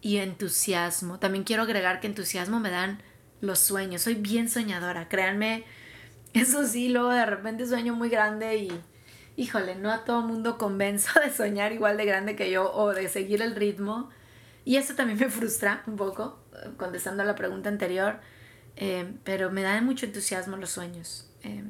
y 0.00 0.18
entusiasmo. 0.18 1.18
También 1.18 1.44
quiero 1.44 1.64
agregar 1.64 2.00
que 2.00 2.06
entusiasmo 2.06 2.60
me 2.60 2.70
dan 2.70 3.02
los 3.40 3.58
sueños. 3.58 4.02
Soy 4.02 4.14
bien 4.14 4.48
soñadora, 4.48 5.08
créanme. 5.08 5.64
Eso 6.32 6.66
sí, 6.66 6.88
luego 6.88 7.10
de 7.10 7.26
repente 7.26 7.66
sueño 7.66 7.94
muy 7.94 8.08
grande 8.08 8.56
y 8.56 8.80
híjole, 9.38 9.76
no 9.76 9.92
a 9.92 10.04
todo 10.04 10.20
mundo 10.22 10.58
convenzo 10.58 11.18
de 11.20 11.32
soñar 11.32 11.72
igual 11.72 11.96
de 11.96 12.04
grande 12.04 12.36
que 12.36 12.50
yo 12.50 12.72
o 12.72 12.92
de 12.92 13.08
seguir 13.08 13.40
el 13.40 13.54
ritmo. 13.54 14.10
Y 14.64 14.76
eso 14.76 14.94
también 14.94 15.18
me 15.18 15.30
frustra 15.30 15.82
un 15.86 15.96
poco, 15.96 16.44
eh, 16.52 16.70
contestando 16.76 17.22
a 17.22 17.26
la 17.26 17.36
pregunta 17.36 17.68
anterior, 17.68 18.20
eh, 18.76 19.14
pero 19.24 19.50
me 19.50 19.62
dan 19.62 19.86
mucho 19.86 20.06
entusiasmo 20.06 20.56
los 20.56 20.70
sueños. 20.70 21.30
Eh, 21.44 21.62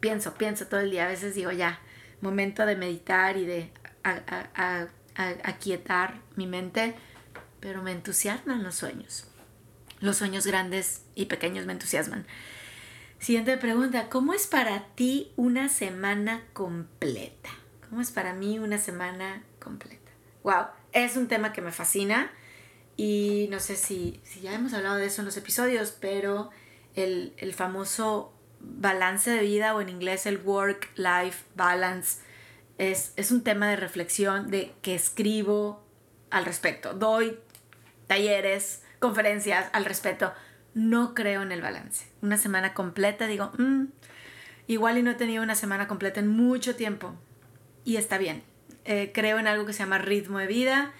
pienso, 0.00 0.34
pienso 0.34 0.66
todo 0.66 0.80
el 0.80 0.90
día, 0.90 1.04
a 1.04 1.08
veces 1.08 1.34
digo 1.34 1.52
ya, 1.52 1.80
momento 2.22 2.64
de 2.64 2.76
meditar 2.76 3.36
y 3.36 3.44
de 3.44 3.70
aquietar 5.44 6.20
mi 6.34 6.46
mente, 6.46 6.94
pero 7.60 7.82
me 7.82 7.92
entusiasman 7.92 8.62
los 8.62 8.74
sueños. 8.74 9.28
Los 10.00 10.16
sueños 10.16 10.46
grandes 10.46 11.02
y 11.14 11.26
pequeños 11.26 11.66
me 11.66 11.72
entusiasman. 11.72 12.26
Siguiente 13.18 13.56
pregunta, 13.56 14.08
¿cómo 14.08 14.34
es 14.34 14.46
para 14.46 14.86
ti 14.94 15.32
una 15.36 15.68
semana 15.68 16.44
completa? 16.52 17.50
¿Cómo 17.88 18.00
es 18.00 18.10
para 18.10 18.34
mí 18.34 18.58
una 18.58 18.78
semana 18.78 19.42
completa? 19.58 20.12
Wow, 20.42 20.66
es 20.92 21.16
un 21.16 21.26
tema 21.26 21.52
que 21.52 21.62
me 21.62 21.72
fascina 21.72 22.30
y 22.96 23.48
no 23.50 23.58
sé 23.58 23.76
si, 23.76 24.20
si 24.22 24.40
ya 24.40 24.54
hemos 24.54 24.74
hablado 24.74 24.96
de 24.96 25.06
eso 25.06 25.22
en 25.22 25.26
los 25.26 25.36
episodios, 25.36 25.96
pero 25.98 26.50
el, 26.94 27.32
el 27.38 27.54
famoso 27.54 28.32
balance 28.60 29.30
de 29.30 29.40
vida 29.40 29.74
o 29.74 29.80
en 29.80 29.88
inglés 29.88 30.26
el 30.26 30.38
work-life 30.38 31.44
balance 31.54 32.20
es, 32.78 33.12
es 33.16 33.30
un 33.30 33.42
tema 33.42 33.68
de 33.68 33.76
reflexión 33.76 34.50
de 34.50 34.74
que 34.82 34.94
escribo 34.94 35.82
al 36.30 36.44
respecto. 36.44 36.92
Doy 36.92 37.38
talleres, 38.06 38.82
conferencias 39.00 39.68
al 39.72 39.84
respecto 39.84 40.32
no 40.76 41.14
creo 41.14 41.40
en 41.40 41.52
el 41.52 41.62
balance. 41.62 42.04
Una 42.20 42.36
semana 42.36 42.74
completa, 42.74 43.26
digo, 43.26 43.50
mm, 43.56 43.86
igual 44.66 44.98
y 44.98 45.02
no 45.02 45.12
he 45.12 45.14
tenido 45.14 45.42
una 45.42 45.54
semana 45.54 45.88
completa 45.88 46.20
en 46.20 46.28
mucho 46.28 46.76
tiempo. 46.76 47.14
Y 47.86 47.96
está 47.96 48.18
bien. 48.18 48.42
Eh, 48.84 49.10
creo 49.14 49.38
en 49.38 49.46
algo 49.46 49.64
que 49.64 49.72
se 49.72 49.78
llama 49.78 49.96
ritmo 49.96 50.38
de 50.38 50.46
vida 50.46 50.92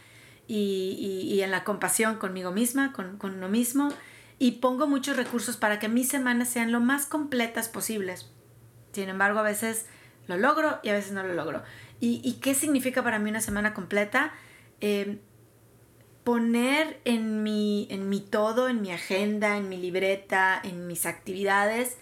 y, 0.49 1.40
en 1.42 1.50
la 1.50 1.62
compasión 1.62 2.16
conmigo 2.16 2.52
misma, 2.52 2.95
con, 2.95 3.18
con 3.18 3.35
uno 3.35 3.50
mismo. 3.50 3.90
Y 4.38 4.52
pongo 4.52 4.87
muchos 4.87 5.14
recursos 5.14 5.59
para 5.59 5.78
que 5.78 5.90
mis 5.90 6.09
semanas 6.09 6.49
sean 6.49 6.73
lo 6.73 6.80
más 6.80 7.04
completas 7.04 7.68
posibles. 7.68 8.30
Sin 8.92 9.11
embargo, 9.11 9.40
a 9.40 9.42
veces 9.42 9.85
lo 10.26 10.38
logro 10.38 10.80
y 10.83 10.88
a 10.88 10.95
veces 10.95 11.12
no 11.12 11.23
lo 11.23 11.35
logro. 11.35 11.62
¿Y, 12.00 12.38
qué 12.40 12.54
significa 12.54 13.02
para 13.02 13.18
mí 13.18 13.28
una 13.28 13.42
semana 13.42 13.75
completa? 13.75 14.33
Eh, 14.80 15.18
poner 16.26 17.00
en 17.04 17.45
mi, 17.45 17.87
en 17.88 18.09
mi 18.09 18.21
todo, 18.21 18.68
en 18.68 18.83
mi 18.83 18.90
agenda, 18.90 19.56
en 19.56 19.68
mi 19.68 19.76
libreta, 19.76 20.61
en 20.61 20.88
mis 20.88 21.06
actividades, 21.06 21.99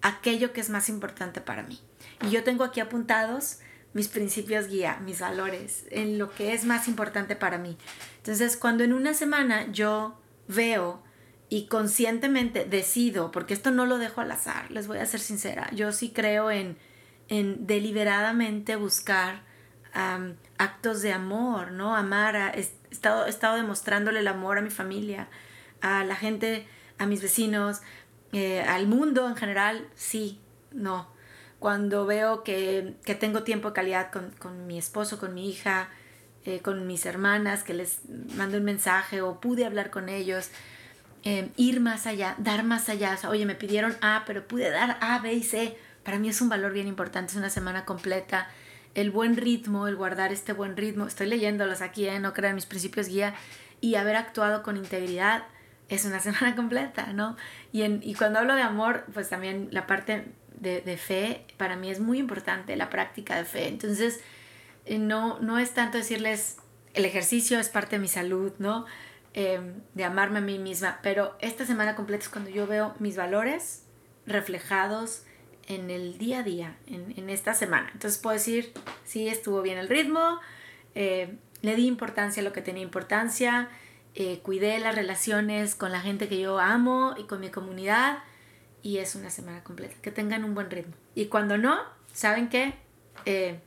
aquello 0.00 0.52
que 0.52 0.60
es 0.60 0.70
más 0.70 0.88
importante 0.88 1.40
para 1.40 1.64
mí. 1.64 1.80
Y 2.22 2.30
yo 2.30 2.44
tengo 2.44 2.62
aquí 2.62 2.78
apuntados 2.78 3.58
mis 3.92 4.06
principios 4.06 4.68
guía, 4.68 5.00
mis 5.04 5.18
valores, 5.18 5.86
en 5.90 6.20
lo 6.20 6.30
que 6.30 6.52
es 6.52 6.64
más 6.64 6.86
importante 6.86 7.34
para 7.34 7.58
mí. 7.58 7.76
Entonces, 8.18 8.56
cuando 8.56 8.84
en 8.84 8.92
una 8.92 9.12
semana 9.12 9.66
yo 9.72 10.20
veo 10.46 11.02
y 11.48 11.66
conscientemente 11.66 12.66
decido, 12.66 13.32
porque 13.32 13.54
esto 13.54 13.72
no 13.72 13.86
lo 13.86 13.98
dejo 13.98 14.20
al 14.20 14.30
azar, 14.30 14.70
les 14.70 14.86
voy 14.86 14.98
a 14.98 15.06
ser 15.06 15.18
sincera, 15.18 15.68
yo 15.72 15.90
sí 15.90 16.10
creo 16.10 16.52
en, 16.52 16.78
en 17.26 17.66
deliberadamente 17.66 18.76
buscar 18.76 19.42
actos 20.58 21.02
de 21.02 21.12
amor, 21.12 21.70
¿no? 21.70 21.94
Amar 21.96 22.36
a 22.36 22.54
estado, 22.94 23.26
he 23.26 23.30
estado 23.30 23.56
demostrándole 23.56 24.20
el 24.20 24.28
amor 24.28 24.58
a 24.58 24.62
mi 24.62 24.70
familia, 24.70 25.28
a 25.80 26.04
la 26.04 26.16
gente, 26.16 26.66
a 26.98 27.06
mis 27.06 27.20
vecinos, 27.22 27.82
eh, 28.32 28.62
al 28.62 28.86
mundo 28.86 29.28
en 29.28 29.36
general, 29.36 29.86
sí, 29.94 30.40
no. 30.72 31.08
Cuando 31.58 32.06
veo 32.06 32.42
que, 32.42 32.96
tengo 33.20 33.42
tiempo 33.42 33.68
de 33.68 33.74
calidad 33.74 34.10
con, 34.10 34.66
mi 34.66 34.78
esposo, 34.78 35.18
con 35.18 35.34
mi 35.34 35.48
hija, 35.48 35.88
eh, 36.44 36.60
con 36.60 36.86
mis 36.86 37.06
hermanas, 37.06 37.62
que 37.62 37.74
les 37.74 38.00
mando 38.36 38.58
un 38.58 38.64
mensaje 38.64 39.22
o 39.22 39.40
pude 39.40 39.64
hablar 39.64 39.90
con 39.90 40.08
ellos, 40.08 40.50
eh, 41.22 41.50
ir 41.56 41.80
más 41.80 42.06
allá, 42.06 42.34
dar 42.38 42.64
más 42.64 42.88
allá. 42.88 43.18
oye, 43.28 43.46
me 43.46 43.54
pidieron 43.54 43.96
A, 44.02 44.24
pero 44.26 44.46
pude 44.46 44.70
dar 44.70 44.98
A, 45.00 45.18
B 45.20 45.32
y 45.32 45.42
C. 45.42 45.76
Para 46.02 46.18
mí 46.18 46.28
es 46.28 46.40
un 46.40 46.48
valor 46.50 46.72
bien 46.72 46.86
importante, 46.86 47.32
es 47.32 47.38
una 47.38 47.50
semana 47.50 47.84
completa 47.86 48.48
el 48.94 49.10
buen 49.10 49.36
ritmo, 49.36 49.88
el 49.88 49.96
guardar 49.96 50.32
este 50.32 50.52
buen 50.52 50.76
ritmo, 50.76 51.06
estoy 51.06 51.26
leyéndolos 51.26 51.80
aquí, 51.80 52.06
¿eh? 52.06 52.20
no 52.20 52.32
crean 52.32 52.54
mis 52.54 52.66
principios 52.66 53.08
guía, 53.08 53.34
y 53.80 53.96
haber 53.96 54.16
actuado 54.16 54.62
con 54.62 54.76
integridad 54.76 55.44
es 55.88 56.04
una 56.04 56.20
semana 56.20 56.54
completa, 56.56 57.12
¿no? 57.12 57.36
Y, 57.72 57.82
en, 57.82 58.00
y 58.02 58.14
cuando 58.14 58.38
hablo 58.38 58.54
de 58.54 58.62
amor, 58.62 59.04
pues 59.12 59.28
también 59.28 59.68
la 59.70 59.86
parte 59.86 60.26
de, 60.58 60.80
de, 60.80 60.96
fe 60.96 61.46
para 61.56 61.76
mí 61.76 61.90
es 61.90 62.00
muy 62.00 62.18
importante, 62.18 62.76
la 62.76 62.88
práctica 62.88 63.36
de 63.36 63.44
fe. 63.44 63.68
Entonces, 63.68 64.20
eh, 64.86 64.98
no, 64.98 65.40
no 65.40 65.58
es 65.58 65.72
tanto 65.72 65.98
decirles, 65.98 66.56
el 66.94 67.04
ejercicio 67.04 67.58
es 67.58 67.68
parte 67.68 67.96
de 67.96 68.00
mi 68.00 68.08
salud, 68.08 68.52
¿no? 68.58 68.86
em, 69.34 69.82
de 69.94 70.04
amarme 70.04 70.38
a 70.38 70.42
mí 70.42 70.58
misma, 70.58 71.00
pero 71.02 71.36
esta 71.40 71.66
semana 71.66 71.96
completa 71.96 72.22
es 72.22 72.28
cuando 72.30 72.50
yo 72.50 72.66
veo 72.66 72.94
mis 73.00 73.16
valores 73.16 73.82
reflejados 74.26 75.24
en 75.66 75.90
el 75.90 76.18
día 76.18 76.40
a 76.40 76.42
día, 76.42 76.76
en, 76.86 77.30
esta 77.30 77.54
semana. 77.54 77.90
Entonces 77.92 78.20
puedo 78.20 78.34
decir, 78.34 78.72
sí, 79.04 79.28
estuvo 79.28 79.62
bien 79.62 79.78
el 79.78 79.88
ritmo, 79.88 80.40
eh, 80.94 81.36
le 81.62 81.74
di 81.76 81.86
importancia 81.86 82.40
a 82.42 82.44
lo 82.44 82.52
que 82.52 82.62
tenía 82.62 82.82
importancia, 82.82 83.68
eh, 84.14 84.40
cuidé 84.42 84.78
las 84.78 84.94
relaciones 84.94 85.74
con 85.74 85.90
la 85.92 86.00
gente 86.00 86.28
que 86.28 86.38
yo 86.38 86.58
amo 86.58 87.14
y 87.16 87.24
con 87.24 87.40
mi 87.40 87.50
comunidad 87.50 88.18
y 88.82 88.98
es 88.98 89.14
una 89.14 89.30
semana 89.30 89.64
completa. 89.64 89.94
Que 90.02 90.10
tengan 90.10 90.44
un 90.44 90.54
buen 90.54 90.70
ritmo. 90.70 90.94
Y 91.14 91.26
cuando 91.26 91.56
no, 91.56 91.78
¿saben 92.12 92.48
qué? 92.48 92.74
Eh, 93.24 93.58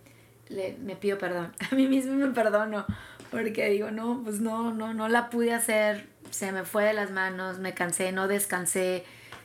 me 0.79 0.95
pido 0.95 1.17
perdón. 1.17 1.53
A 1.71 1.75
mí 1.75 1.87
mismo 1.87 2.13
me 2.13 2.27
perdono 2.27 2.85
porque 3.31 3.69
digo, 3.69 3.91
no, 3.91 4.21
pues 4.23 4.39
no, 4.39 4.73
no, 4.73 4.93
no 4.93 5.09
la 5.09 5.29
pude 5.29 5.53
hacer, 5.53 6.07
se 6.31 6.51
me 6.51 6.63
fue 6.63 6.85
de 6.85 6.93
las 6.93 7.11
manos, 7.11 7.59
me 7.59 7.73
cansé, 7.73 8.11
no 8.11 8.27
descansé, 8.27 9.03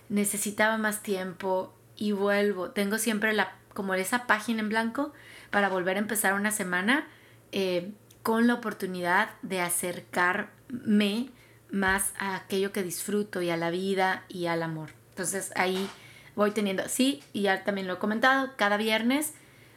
necesitaba 0.08 0.78
más 0.78 1.02
tiempo 1.02 1.74
y 1.96 2.12
vuelvo. 2.12 2.70
Tengo 2.70 2.98
siempre 2.98 3.32
la, 3.32 3.56
como 3.74 3.94
esa 3.94 4.26
página 4.26 4.60
en 4.60 4.68
blanco 4.68 5.12
para 5.50 5.68
volver 5.68 5.96
a 5.96 6.00
empezar 6.00 6.34
una 6.34 6.50
semana 6.50 7.06
eh, 7.52 7.92
con 8.22 8.46
la 8.46 8.54
oportunidad 8.54 9.30
de 9.42 9.60
acercarme 9.60 11.30
más 11.70 12.12
a 12.18 12.36
aquello 12.36 12.72
que 12.72 12.82
disfruto 12.82 13.42
y 13.42 13.50
a 13.50 13.56
la 13.56 13.70
vida 13.70 14.24
y 14.28 14.46
al 14.46 14.62
amor. 14.62 14.90
Entonces 15.10 15.52
ahí 15.56 15.88
voy 16.36 16.50
teniendo, 16.52 16.88
sí, 16.88 17.22
y 17.32 17.42
ya 17.42 17.64
también 17.64 17.86
lo 17.86 17.94
he 17.94 17.98
comentado, 17.98 18.50
cada 18.56 18.76
viernes 18.76 19.32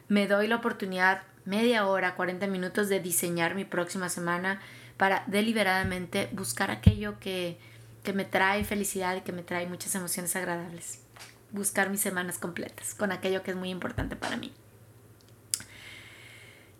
me 0.08 0.26
doy 0.26 0.46
la 0.46 0.56
oportunidad 0.56 1.22
media 1.44 1.86
hora, 1.86 2.14
40 2.14 2.46
minutos 2.46 2.88
de 2.88 3.00
diseñar 3.00 3.54
mi 3.54 3.64
próxima 3.64 4.08
semana 4.08 4.60
para 4.96 5.24
deliberadamente 5.26 6.28
buscar 6.32 6.70
aquello 6.70 7.18
que, 7.18 7.58
que 8.02 8.12
me 8.12 8.24
trae 8.24 8.64
felicidad 8.64 9.16
y 9.16 9.20
que 9.20 9.32
me 9.32 9.42
trae 9.42 9.66
muchas 9.66 9.94
emociones 9.94 10.34
agradables. 10.36 11.05
Buscar 11.52 11.90
mis 11.90 12.00
semanas 12.00 12.38
completas 12.38 12.94
con 12.94 13.12
aquello 13.12 13.42
que 13.42 13.52
es 13.52 13.56
muy 13.56 13.70
importante 13.70 14.16
para 14.16 14.36
mí. 14.36 14.52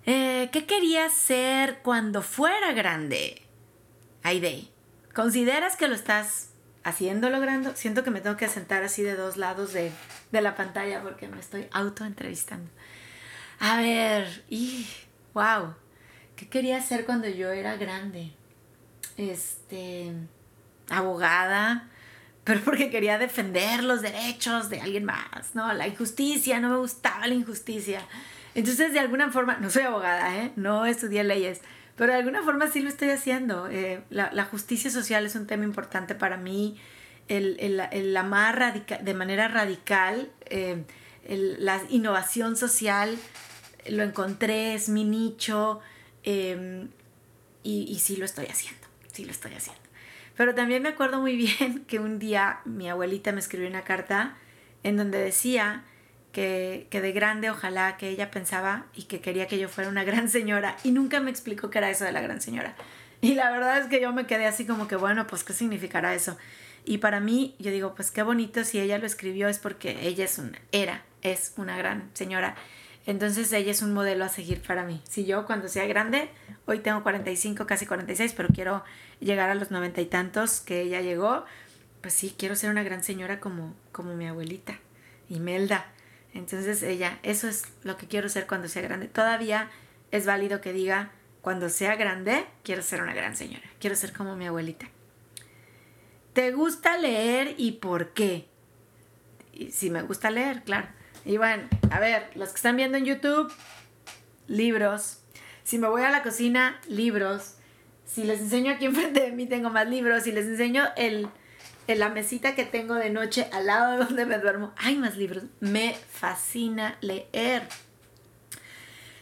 Eh, 0.05 0.51
¿Qué 0.53 0.67
quería 0.67 1.09
ser 1.11 1.79
cuando 1.83 2.23
fuera 2.23 2.73
grande? 2.73 3.43
Aide, 4.23 4.69
¿consideras 5.15 5.77
que 5.77 5.89
lo 5.89 5.95
estás 5.95 6.51
haciendo, 6.85 7.29
logrando? 7.29 7.75
Siento 7.75 8.05
que 8.05 8.11
me 8.13 8.21
tengo 8.21 8.37
que 8.37 8.49
sentar 8.49 8.85
así 8.85 9.03
de 9.03 9.17
dos 9.17 9.37
lados 9.37 9.73
de, 9.73 9.91
de 10.31 10.41
la 10.41 10.55
pantalla 10.55 11.03
porque 11.03 11.27
me 11.27 11.41
estoy 11.41 11.67
auto 11.73 12.05
entrevistando. 12.05 12.71
A 13.59 13.79
ver, 13.79 14.45
y 14.49 14.87
wow, 15.35 15.75
¿qué 16.37 16.49
quería 16.49 16.77
hacer 16.77 17.05
cuando 17.05 17.29
yo 17.29 17.51
era 17.51 17.77
grande? 17.77 18.33
Este, 19.17 20.13
abogada, 20.89 21.89
pero 22.47 22.61
porque 22.61 22.91
quería 22.91 23.19
defender 23.19 23.83
los 23.83 24.03
derechos 24.03 24.71
de 24.71 24.81
alguien 24.81 25.05
más, 25.05 25.55
¿no? 25.55 25.73
La 25.73 25.89
injusticia, 25.89 26.61
no 26.61 26.71
me 26.71 26.77
gustaba 26.77 27.27
la 27.27 27.35
injusticia. 27.35 28.01
Entonces, 28.55 28.93
de 28.93 29.01
alguna 29.01 29.33
forma, 29.33 29.57
no 29.57 29.69
soy 29.69 29.83
abogada, 29.83 30.37
¿eh? 30.37 30.53
No 30.55 30.87
estudié 30.87 31.25
leyes, 31.25 31.61
pero 31.97 32.13
de 32.13 32.21
alguna 32.21 32.45
forma 32.45 32.69
sí 32.69 32.83
lo 32.83 32.89
estoy 32.89 33.11
haciendo. 33.11 33.67
Eh, 33.67 34.01
la, 34.11 34.45
justicia 34.45 34.93
social 34.93 35.27
es 35.27 35.35
un 35.35 35.49
tema 35.49 35.65
importante 35.65 36.15
para 36.15 36.37
mí. 36.37 36.81
El, 37.27 37.57
el, 37.59 38.17
amar 38.17 38.85
de 38.85 39.15
manera 39.15 39.49
radical, 39.49 40.31
eh, 40.45 40.85
la 41.29 41.83
innovación 41.89 42.57
social 42.57 43.19
lo 43.89 44.05
encontré, 44.05 44.75
es 44.75 44.89
mi 44.89 45.03
nicho 45.03 45.81
y, 46.23 46.53
y 47.65 47.99
sí 47.99 48.15
lo 48.15 48.25
estoy 48.25 48.47
haciendo, 48.47 48.87
sí 49.13 49.25
lo 49.25 49.33
estoy 49.33 49.55
haciendo. 49.55 49.86
Pero 50.37 50.55
también 50.55 50.83
me 50.83 50.91
acuerdo 50.91 51.21
muy 51.21 51.37
bien 51.37 51.85
que 51.89 51.99
un 51.99 52.19
día 52.19 52.61
mi 52.65 52.89
abuelita 52.89 53.33
me 53.33 53.41
escribió 53.41 53.69
una 53.69 53.83
carta 53.83 54.37
en 54.83 54.97
donde 54.97 55.19
decía 55.19 55.85
que, 56.33 56.87
que, 56.91 57.01
de 57.01 57.13
grande 57.13 57.51
ojalá 57.51 57.97
que 57.97 58.11
ella 58.11 58.31
pensaba 58.31 58.87
y 58.95 59.05
que 59.05 59.21
quería 59.21 59.47
que 59.47 59.59
yo 59.59 59.69
fuera 59.69 59.91
una 59.91 60.05
gran 60.05 60.29
señora 60.29 60.77
y 60.85 60.91
nunca 60.91 61.21
me 61.21 61.31
explicó 61.31 61.71
qué 61.71 61.79
era 61.79 61.91
eso 61.91 62.05
de 62.05 62.13
la 62.13 62.21
gran 62.21 62.41
señora. 62.41 62.75
Y 63.23 63.35
la 63.35 63.51
verdad 63.51 63.79
es 63.79 63.87
que 63.87 64.01
yo 64.01 64.13
me 64.13 64.27
quedé 64.27 64.47
así 64.47 64.67
como 64.67 64.89
que, 64.89 64.97
bueno, 64.97 65.27
pues 65.27 65.43
qué 65.43 65.55
significará 65.55 66.15
eso. 66.15 66.37
Y 66.85 66.99
para 66.99 67.19
mí, 67.19 67.57
yo 67.59 67.71
digo, 67.71 67.95
pues 67.95 68.11
qué 68.11 68.23
bonito 68.23 68.63
si 68.63 68.79
ella 68.79 68.99
lo 68.99 69.07
escribió 69.07 69.49
es 69.49 69.59
porque 69.59 70.07
ella 70.07 70.25
es 70.27 70.39
una, 70.39 70.59
era, 70.71 71.03
es 71.23 71.55
una 71.57 71.77
gran 71.77 72.11
señora 72.13 72.55
entonces 73.07 73.53
ella 73.53 73.71
es 73.71 73.83
un 73.83 73.95
modelo 73.95 74.25
a 74.25 74.29
seguir 74.29 74.61
para 74.61 74.85
mí. 74.85 75.01
Si 75.09 75.25
yo 75.25 75.47
cuando 75.47 75.69
sea 75.69 75.87
grande, 75.87 76.29
hoy 76.67 76.81
tengo 76.81 77.03
45, 77.05 77.65
casi 77.65 77.87
46, 77.87 78.35
pero 78.37 78.49
quiero 78.53 78.85
llegar 79.21 79.51
a 79.51 79.55
los 79.55 79.71
noventa 79.71 80.01
y 80.01 80.07
tantos 80.07 80.61
que 80.61 80.81
ella 80.81 81.01
llegó, 81.01 81.45
pues 82.01 82.15
sí, 82.15 82.35
quiero 82.37 82.55
ser 82.57 82.71
una 82.71 82.83
gran 82.83 83.03
señora 83.03 83.41
como, 83.41 83.75
como 83.93 84.15
mi 84.15 84.27
abuelita, 84.27 84.79
Imelda. 85.29 85.87
Entonces 86.35 86.83
ella, 86.83 87.19
eso 87.23 87.49
es 87.49 87.65
lo 87.83 87.97
que 87.97 88.07
quiero 88.07 88.29
ser 88.29 88.47
cuando 88.47 88.69
sea 88.69 88.83
grande. 88.83 89.09
Todavía 89.09 89.71
es 90.11 90.27
válido 90.27 90.61
que 90.61 90.73
diga, 90.73 91.11
cuando 91.41 91.69
sea 91.69 91.97
grande, 91.97 92.45
quiero 92.63 92.83
ser 92.83 93.03
una 93.03 93.15
gran 93.15 93.37
señora, 93.37 93.65
quiero 93.81 93.97
ser 93.97 94.13
como 94.13 94.37
mi 94.37 94.47
abuelita. 94.47 94.89
¿Te 96.33 96.53
gusta 96.53 96.99
leer 96.99 97.55
y 97.57 97.73
por 97.73 98.11
qué? 98.11 98.47
Y 99.53 99.71
si 99.71 99.89
me 99.89 100.03
gusta 100.03 100.31
leer, 100.31 100.63
claro. 100.65 100.89
Y 101.25 101.39
bueno, 101.39 101.69
a 101.91 101.99
ver, 101.99 102.31
los 102.35 102.51
que 102.51 102.57
están 102.57 102.77
viendo 102.77 102.99
en 102.99 103.07
YouTube, 103.07 103.53
libros. 104.47 105.21
Si 105.65 105.79
me 105.79 105.89
voy 105.89 106.03
a 106.03 106.11
la 106.11 106.23
cocina, 106.23 106.81
libros. 106.89 107.56
Si 108.07 108.25
les 108.25 108.41
enseño 108.41 108.73
aquí 108.73 108.85
enfrente 108.87 109.21
de 109.21 109.33
mí, 109.33 109.47
tengo 109.47 109.71
más 109.71 109.89
libros. 109.89 110.23
Si 110.23 110.33
les 110.33 110.47
enseño 110.47 110.85
el, 110.97 111.29
la 111.87 112.09
mesita 112.09 112.55
que 112.55 112.65
tengo 112.65 112.95
de 112.95 113.11
noche 113.11 113.49
al 113.53 113.67
lado 113.67 113.93
de 113.93 114.05
donde 114.05 114.27
me 114.27 114.39
duermo, 114.39 114.73
hay 114.77 114.97
más 114.97 115.17
libros. 115.17 115.45
Me 115.61 115.95
fascina 115.95 116.97
leer. 117.01 117.63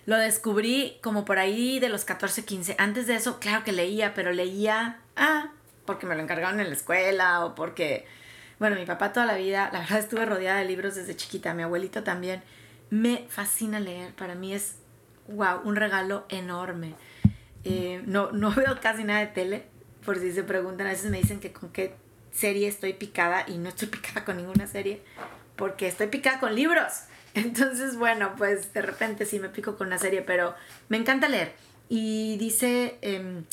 Lo 0.07 0.16
descubrí 0.16 0.99
como 1.03 1.25
por 1.25 1.38
ahí 1.38 1.81
de 1.81 1.88
los 1.88 2.05
14, 2.05 2.44
15. 2.44 2.77
Antes 2.79 3.07
de 3.07 3.16
eso, 3.16 3.40
claro 3.40 3.64
que 3.64 3.73
leía, 3.73 4.12
pero 4.14 4.33
leía, 4.33 4.99
ah, 5.16 5.51
porque 5.87 6.07
me 6.07 6.14
lo 6.14 6.23
encargaron 6.23 6.61
en 6.61 6.68
la 6.68 6.75
escuela 6.75 7.44
o 7.44 7.55
porque 7.55 8.07
bueno, 8.59 8.77
mi 8.77 8.87
papá 8.87 9.12
toda 9.12 9.27
la 9.27 9.37
vida, 9.37 9.68
la 9.73 9.81
verdad 9.81 9.99
estuve 9.99 10.25
rodeada 10.25 10.61
de 10.61 10.64
libros 10.64 10.94
desde 10.94 11.16
chiquita, 11.16 11.55
mi 11.55 11.62
abuelito 11.62 12.03
también. 12.03 12.42
Me 12.90 13.27
fascina 13.29 13.81
leer, 13.81 14.14
para 14.14 14.35
mí 14.35 14.55
es, 14.55 14.77
wow, 15.29 15.61
un 15.64 15.77
regalo 15.77 16.25
enorme. 16.29 16.94
Eh, 17.64 18.03
no, 18.07 18.33
no 18.33 18.50
veo 18.55 18.79
casi 18.81 19.05
nada 19.05 19.20
de 19.20 19.29
tele, 19.29 19.64
por 20.05 20.18
si 20.18 20.33
se 20.33 20.42
preguntan, 20.42 20.87
a 20.87 20.90
veces 20.90 21.11
me 21.11 21.18
dicen 21.18 21.40
que 21.40 21.53
con 21.53 21.70
qué 21.70 21.94
serie 22.33 22.68
estoy 22.68 22.92
picada 22.92 23.44
y 23.46 23.59
no 23.59 23.68
estoy 23.68 23.88
picada 23.96 24.24
con 24.24 24.37
ninguna 24.37 24.66
serie, 24.66 25.03
porque 25.57 25.88
estoy 25.88 26.09
picada 26.09 26.40
con 26.40 26.55
libros. 26.55 26.92
Entonces, 27.35 27.96
bueno, 27.96 28.35
pues 28.37 28.72
de 28.72 28.83
repente 28.83 29.27
sí 29.27 29.40
me 29.40 29.48
pico 29.48 29.77
con 29.77 29.88
una 29.88 29.98
serie, 29.98 30.22
pero 30.22 30.55
me 30.88 30.96
encanta 30.96 31.29
leer. 31.29 31.55
Y 31.88 32.37
dice... 32.38 32.98
Em, 33.03 33.44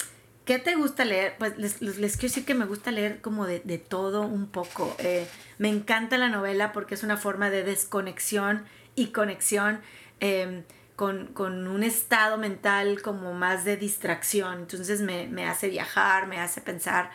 ¿Qué 0.46 0.58
te 0.58 0.76
gusta 0.76 1.06
leer? 1.06 1.36
Pues 1.38 1.56
les, 1.58 1.82
les, 1.82 2.18
quiero 2.18 2.30
decir 2.30 2.46
que 2.46 2.56
me 2.56 2.66
gusta 2.66 2.92
leer 2.92 3.22
como 3.22 3.46
de, 3.46 3.60
de 3.60 3.78
todo 3.78 4.24
un 4.24 4.48
poco. 4.48 4.96
Eh, 4.98 5.28
me 5.60 5.70
encanta 5.70 6.18
la 6.18 6.30
novela 6.30 6.74
porque 6.74 6.96
es 6.96 7.04
una 7.04 7.16
forma 7.16 7.52
de 7.52 7.64
desconexión 7.64 8.66
y 8.96 9.08
conexión 9.08 9.82
em, 10.20 10.64
con, 11.02 11.34
con, 11.34 11.68
un 11.68 11.82
estado 11.82 12.38
mental 12.38 13.02
como 13.02 13.34
más 13.34 13.66
de 13.66 13.76
distracción. 13.76 14.60
Entonces 14.60 15.02
me, 15.02 15.26
me, 15.26 15.48
hace 15.48 15.68
viajar, 15.68 16.28
me 16.28 16.40
hace 16.40 16.62
pensar 16.62 17.10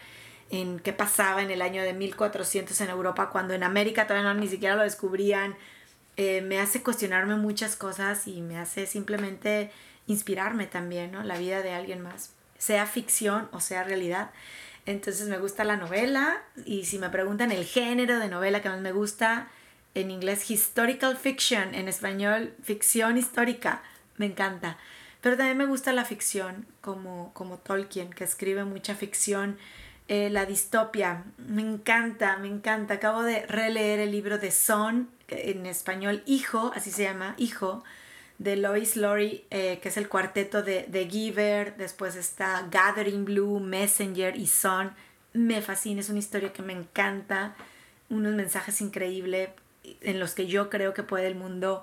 en 0.50 0.80
qué 0.80 0.92
pasaba 0.92 1.40
en 1.40 1.52
el 1.52 1.62
año 1.62 1.84
de 1.84 1.92
1400 1.92 2.80
en 2.80 2.90
Europa 2.90 3.30
cuando 3.30 3.54
en 3.54 3.62
América 3.62 4.08
todavía 4.08 4.34
no 4.34 4.40
ni 4.40 4.48
siquiera 4.48 4.74
lo 4.74 4.82
descubrían. 4.82 5.54
Eh, 6.16 6.40
me 6.40 6.58
hace 6.58 6.82
cuestionarme 6.82 7.36
muchas 7.36 7.76
cosas 7.76 8.26
y 8.26 8.42
me 8.42 8.58
hace 8.58 8.86
simplemente 8.86 9.70
inspirarme 10.08 10.66
también, 10.66 11.12
¿no? 11.12 11.22
La 11.22 11.38
vida 11.38 11.62
de 11.62 11.70
alguien 11.70 12.00
más 12.02 12.32
sea 12.58 12.86
ficción 12.86 13.48
o 13.52 13.60
sea 13.60 13.84
realidad. 13.84 14.32
Entonces 14.84 15.28
me 15.28 15.38
gusta 15.38 15.62
la 15.62 15.76
novela 15.76 16.42
y 16.64 16.86
si 16.86 16.98
me 16.98 17.08
preguntan 17.10 17.52
el 17.52 17.64
género 17.64 18.18
de 18.18 18.28
novela 18.28 18.62
que 18.62 18.68
más 18.68 18.80
me 18.80 18.90
gusta, 18.90 19.46
en 19.96 20.10
inglés 20.10 20.50
historical 20.50 21.16
fiction, 21.16 21.74
en 21.74 21.88
español 21.88 22.52
ficción 22.62 23.16
histórica, 23.16 23.82
me 24.18 24.26
encanta. 24.26 24.76
Pero 25.22 25.38
también 25.38 25.56
me 25.56 25.66
gusta 25.66 25.92
la 25.94 26.04
ficción 26.04 26.66
como, 26.82 27.32
como 27.32 27.56
Tolkien, 27.56 28.10
que 28.10 28.24
escribe 28.24 28.64
mucha 28.64 28.94
ficción. 28.94 29.56
Eh, 30.08 30.28
la 30.30 30.44
distopia, 30.44 31.24
me 31.38 31.62
encanta, 31.62 32.36
me 32.36 32.46
encanta. 32.46 32.94
Acabo 32.94 33.22
de 33.22 33.46
releer 33.46 33.98
el 33.98 34.10
libro 34.10 34.38
de 34.38 34.50
Son, 34.50 35.08
en 35.28 35.64
español 35.64 36.22
Hijo, 36.26 36.70
así 36.74 36.90
se 36.90 37.04
llama, 37.04 37.34
Hijo, 37.38 37.82
de 38.38 38.56
Lois 38.56 38.96
Lori, 38.96 39.46
eh, 39.50 39.80
que 39.82 39.88
es 39.88 39.96
el 39.96 40.10
cuarteto 40.10 40.62
de, 40.62 40.84
de, 40.88 41.08
Giver, 41.08 41.74
después 41.78 42.16
está 42.16 42.68
Gathering 42.70 43.24
Blue, 43.24 43.60
Messenger 43.60 44.36
y 44.36 44.46
Son. 44.46 44.92
Me 45.32 45.62
fascina, 45.62 46.02
es 46.02 46.10
una 46.10 46.18
historia 46.18 46.52
que 46.52 46.62
me 46.62 46.74
encanta, 46.74 47.56
unos 48.10 48.34
mensajes 48.34 48.82
increíbles 48.82 49.48
en 50.00 50.18
los 50.18 50.34
que 50.34 50.46
yo 50.46 50.70
creo 50.70 50.94
que 50.94 51.02
puede 51.02 51.26
el 51.26 51.34
mundo, 51.34 51.82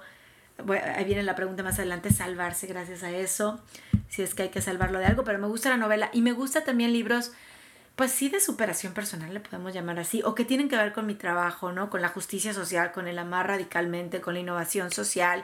ahí 0.96 1.06
viene 1.06 1.24
la 1.24 1.36
pregunta 1.36 1.64
más 1.64 1.80
adelante, 1.80 2.12
salvarse 2.12 2.68
gracias 2.68 3.04
a 3.04 3.12
eso, 3.12 3.62
si 4.10 4.22
es 4.22 4.36
que 4.36 4.44
hay 4.44 4.50
que 4.50 4.62
salvarlo 4.62 5.00
de 5.00 5.06
algo, 5.06 5.24
pero 5.24 5.40
me 5.40 5.48
gusta 5.48 5.70
la 5.70 5.78
novela 5.78 6.10
y 6.14 6.22
me 6.22 6.32
gusta 6.32 6.64
también 6.64 6.94
libros 6.94 7.32
pues 7.96 8.12
sí, 8.12 8.30
de 8.30 8.40
superación 8.40 8.94
personal, 8.94 9.34
le 9.34 9.40
podemos 9.40 9.74
llamar 9.74 10.00
así, 10.00 10.24
o 10.24 10.34
que 10.34 10.46
tienen 10.46 10.68
que 10.68 10.78
ver 10.78 10.94
con 10.94 11.06
mi 11.06 11.14
trabajo, 11.14 11.72
¿no? 11.72 11.90
Con 11.92 12.02
la 12.02 12.10
justicia 12.10 12.54
social, 12.54 12.92
con 12.92 13.08
el 13.08 13.20
amar 13.20 13.48
radicalmente, 13.48 14.20
con 14.20 14.34
la 14.34 14.40
innovación 14.40 14.90
social, 14.92 15.44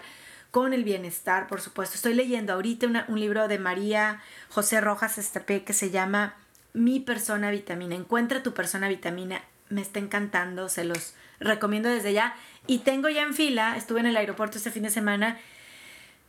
con 0.49 0.73
el 0.73 0.83
bienestar, 0.83 1.47
por 1.47 1.61
supuesto. 1.61 1.95
Estoy 1.95 2.15
leyendo 2.15 2.53
ahorita 2.53 3.05
un 3.07 3.19
libro 3.19 3.47
de 3.47 3.59
María 3.59 4.21
José 4.49 4.81
Rojas 4.81 5.19
Estapé 5.19 5.63
que 5.63 5.73
se 5.73 5.91
llama 5.91 6.35
Mi 6.73 6.99
persona 6.99 7.51
vitamina. 7.51 7.93
Encuentra 7.93 8.41
tu 8.41 8.55
persona 8.55 8.87
vitamina. 8.87 9.43
Me 9.69 9.81
está 9.81 9.99
encantando, 9.99 10.69
se 10.69 10.85
los 10.85 11.13
recomiendo 11.39 11.89
desde 11.89 12.13
ya. 12.13 12.35
Y 12.67 12.79
tengo 12.79 13.09
ya 13.09 13.23
en 13.23 13.33
fila, 13.33 13.75
estuve 13.77 13.99
en 13.99 14.05
el 14.05 14.17
aeropuerto 14.17 14.57
este 14.57 14.71
fin 14.71 14.83
de 14.83 14.89
semana, 14.89 15.37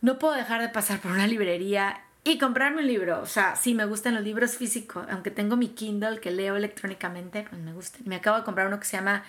no 0.01 0.17
puedo 0.17 0.33
dejar 0.33 0.61
de 0.61 0.69
pasar 0.69 0.99
por 0.99 1.11
una 1.11 1.27
librería 1.27 2.01
y 2.23 2.37
comprarme 2.37 2.81
un 2.81 2.87
libro. 2.87 3.21
O 3.21 3.25
sea, 3.25 3.55
sí, 3.55 3.73
me 3.73 3.85
gustan 3.85 4.15
los 4.15 4.23
libros 4.23 4.57
físicos, 4.57 5.05
aunque 5.09 5.31
tengo 5.31 5.55
mi 5.57 5.69
Kindle 5.69 6.19
que 6.19 6.31
leo 6.31 6.55
electrónicamente, 6.55 7.45
pues 7.49 7.61
me 7.61 7.73
gusta. 7.73 7.99
Me 8.05 8.15
acabo 8.15 8.37
de 8.37 8.43
comprar 8.43 8.67
uno 8.67 8.79
que 8.79 8.85
se 8.85 8.97
llama 8.97 9.23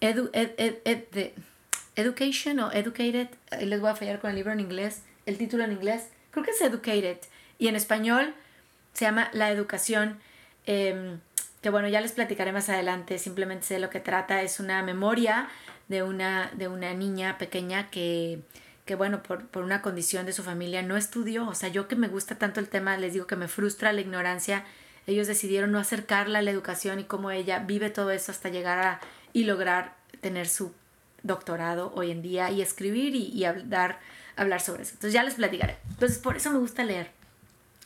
Edu, 0.00 0.30
Education 1.96 2.60
o 2.60 2.72
Educated. 2.72 3.28
Les 3.60 3.80
voy 3.80 3.90
a 3.90 3.96
fallar 3.96 4.20
con 4.20 4.30
el 4.30 4.36
libro 4.36 4.52
en 4.52 4.60
inglés, 4.60 5.02
el 5.26 5.38
título 5.38 5.64
en 5.64 5.72
inglés. 5.72 6.08
Creo 6.30 6.44
que 6.44 6.52
es 6.52 6.60
Educated. 6.60 7.18
Y 7.58 7.68
en 7.68 7.76
español 7.76 8.34
se 8.92 9.04
llama 9.04 9.30
La 9.32 9.50
Educación. 9.50 10.18
Em, 10.66 11.20
que 11.60 11.70
bueno, 11.70 11.88
ya 11.88 12.00
les 12.00 12.12
platicaré 12.12 12.52
más 12.52 12.68
adelante. 12.68 13.18
Simplemente 13.18 13.66
sé 13.66 13.78
lo 13.78 13.90
que 13.90 14.00
trata. 14.00 14.42
Es 14.42 14.60
una 14.60 14.82
memoria 14.82 15.48
de 15.88 16.02
una, 16.02 16.50
de 16.54 16.68
una 16.68 16.94
niña 16.94 17.38
pequeña 17.38 17.90
que 17.90 18.42
que 18.88 18.94
bueno, 18.94 19.22
por, 19.22 19.46
por, 19.48 19.64
una 19.64 19.82
condición 19.82 20.24
de 20.24 20.32
su 20.32 20.42
familia 20.42 20.80
no 20.80 20.96
estudió. 20.96 21.46
O 21.46 21.54
sea, 21.54 21.68
yo 21.68 21.88
que 21.88 21.94
me 21.94 22.08
gusta 22.08 22.36
tanto 22.36 22.58
el 22.58 22.70
tema, 22.70 22.96
les 22.96 23.12
digo 23.12 23.26
que 23.26 23.36
me 23.36 23.46
frustra 23.46 23.92
la 23.92 24.00
ignorancia. 24.00 24.64
Ellos 25.06 25.26
decidieron 25.26 25.72
no 25.72 25.78
acercarla 25.78 26.38
a 26.38 26.42
la 26.42 26.50
educación 26.50 26.98
y 26.98 27.04
cómo 27.04 27.30
ella 27.30 27.58
vive 27.58 27.90
todo 27.90 28.10
eso 28.12 28.32
hasta 28.32 28.48
llegar 28.48 28.78
a 28.78 29.00
y 29.34 29.44
lograr 29.44 29.94
tener 30.22 30.48
su 30.48 30.72
doctorado 31.22 31.92
hoy 31.96 32.10
en 32.10 32.22
día 32.22 32.50
y 32.50 32.62
escribir 32.62 33.14
y, 33.14 33.26
y 33.26 33.44
hablar, 33.44 34.00
hablar 34.36 34.62
sobre 34.62 34.84
eso. 34.84 34.92
Entonces 34.94 35.12
ya 35.12 35.22
les 35.22 35.34
platicaré. 35.34 35.76
Entonces 35.90 36.18
por 36.18 36.38
eso 36.38 36.50
me 36.50 36.58
gusta 36.58 36.82
leer. 36.82 37.10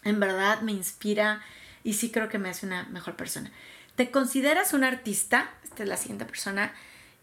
En 0.05 0.21
verdad 0.21 0.61
me 0.61 0.71
inspira 0.71 1.43
y 1.85 1.95
sí 1.95 2.11
creo 2.11 2.29
que 2.29 2.39
me 2.39 2.49
hace 2.49 2.67
una 2.67 2.85
mejor 2.85 3.17
persona. 3.17 3.51
¿Te 3.97 4.11
consideras 4.11 4.73
un 4.73 4.85
artista? 4.85 5.51
Esta 5.65 5.83
es 5.83 5.89
la 5.89 5.97
siguiente 5.97 6.25
persona. 6.25 6.73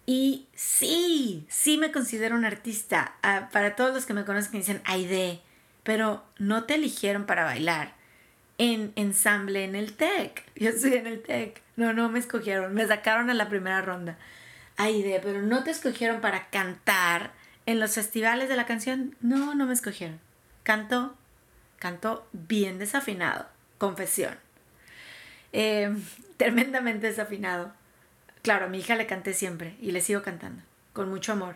Y 0.06 0.48
sí, 0.56 1.46
sí 1.50 1.78
me 1.78 1.92
considero 1.92 2.36
un 2.36 2.46
artista. 2.46 3.16
Ah, 3.22 3.50
para 3.52 3.76
todos 3.76 3.94
los 3.94 4.06
que 4.06 4.14
me 4.14 4.26
conocen 4.26 4.52
que 4.52 4.58
dicen 4.58 4.82
Aide, 4.86 5.42
pero 5.84 6.24
no 6.38 6.64
te 6.64 6.76
eligieron 6.76 7.26
para 7.26 7.44
bailar 7.44 7.94
en 8.58 8.92
ensamble 8.96 9.64
en 9.64 9.76
el 9.76 9.94
TEC. 9.94 10.44
Yo 10.56 10.70
estoy 10.70 10.94
en 10.94 11.08
el 11.08 11.22
TEC. 11.22 11.62
No, 11.76 11.94
no 11.94 12.10
me 12.10 12.20
escogieron. 12.20 12.74
Me 12.74 12.86
sacaron 12.86 13.30
a 13.30 13.34
la 13.34 13.50
primera 13.50 13.82
ronda. 13.82 14.18
Aide, 14.78 15.20
pero 15.24 15.42
no 15.42 15.64
te 15.64 15.72
escogieron 15.72 16.22
para 16.22 16.50
cantar 16.50 17.32
en 17.66 17.80
los 17.80 17.94
festivales 17.94 18.50
de 18.50 18.56
la 18.56 18.66
canción. 18.66 19.16
No, 19.22 19.56
no 19.56 19.66
me 19.66 19.74
escogieron. 19.74 20.20
Canto, 20.64 21.16
canto 21.78 22.28
bien 22.32 22.80
desafinado. 22.80 23.48
Confesión. 23.78 24.38
Eh, 25.54 25.96
tremendamente 26.38 27.08
desafinado. 27.08 27.74
Claro, 28.42 28.66
a 28.66 28.70
mi 28.70 28.80
hija 28.80 28.96
le 28.96 29.08
canté 29.08 29.34
siempre 29.34 29.76
y 29.82 29.92
le 29.92 30.02
sigo 30.02 30.22
cantando, 30.22 30.62
con 30.94 31.10
mucho 31.10 31.34
amor. 31.34 31.56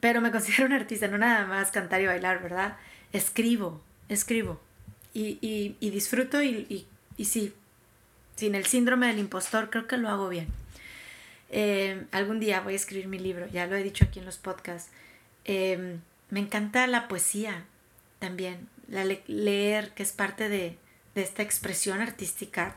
Pero 0.00 0.20
me 0.20 0.30
considero 0.32 0.66
un 0.66 0.72
artista, 0.72 1.08
no 1.08 1.18
nada 1.18 1.46
más 1.46 1.70
cantar 1.70 2.00
y 2.00 2.06
bailar, 2.06 2.42
¿verdad? 2.42 2.76
Escribo, 3.12 3.80
escribo. 4.08 4.60
Y, 5.14 5.76
disfruto 5.80 6.42
y, 6.42 6.86
sí, 7.24 7.52
sin 8.36 8.54
el 8.54 8.66
síndrome 8.66 9.08
del 9.08 9.18
impostor, 9.18 9.68
creo 9.68 9.88
que 9.88 9.96
lo 9.96 10.08
hago 10.08 10.28
bien. 10.28 10.46
Eh, 11.50 12.04
algún 12.12 12.38
día 12.38 12.60
voy 12.60 12.74
a 12.74 12.76
escribir 12.76 13.08
mi 13.08 13.18
libro, 13.18 13.48
ya 13.48 13.66
lo 13.66 13.74
he 13.74 13.82
dicho 13.82 14.04
aquí 14.04 14.20
en 14.20 14.26
los 14.26 14.36
podcasts. 14.36 14.92
Em, 15.44 16.00
me 16.30 16.38
encanta 16.38 16.86
la 16.86 17.08
poesía 17.08 17.64
también, 18.20 18.68
la 18.86 19.04
leer, 19.04 19.90
que 19.94 20.04
es 20.04 20.12
parte 20.12 20.48
de, 20.48 20.76
de 21.16 21.22
esta 21.22 21.42
expresión 21.42 22.00
artística, 22.00 22.76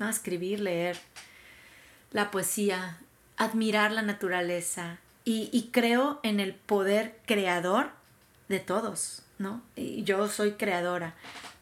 ¿no? 0.00 0.08
Escribir, 0.08 0.58
leer 0.58 0.98
la 2.10 2.32
poesía, 2.32 2.98
admirar 3.36 3.92
la 3.92 4.02
naturaleza 4.02 4.98
y, 5.24 5.70
creo 5.72 6.18
en 6.24 6.40
el 6.40 6.54
poder 6.54 7.16
creador 7.24 7.90
de 8.48 8.58
todos, 8.58 9.22
¿no? 9.38 9.62
Y 9.76 10.02
yo 10.02 10.26
soy 10.26 10.52
creadora 10.52 11.14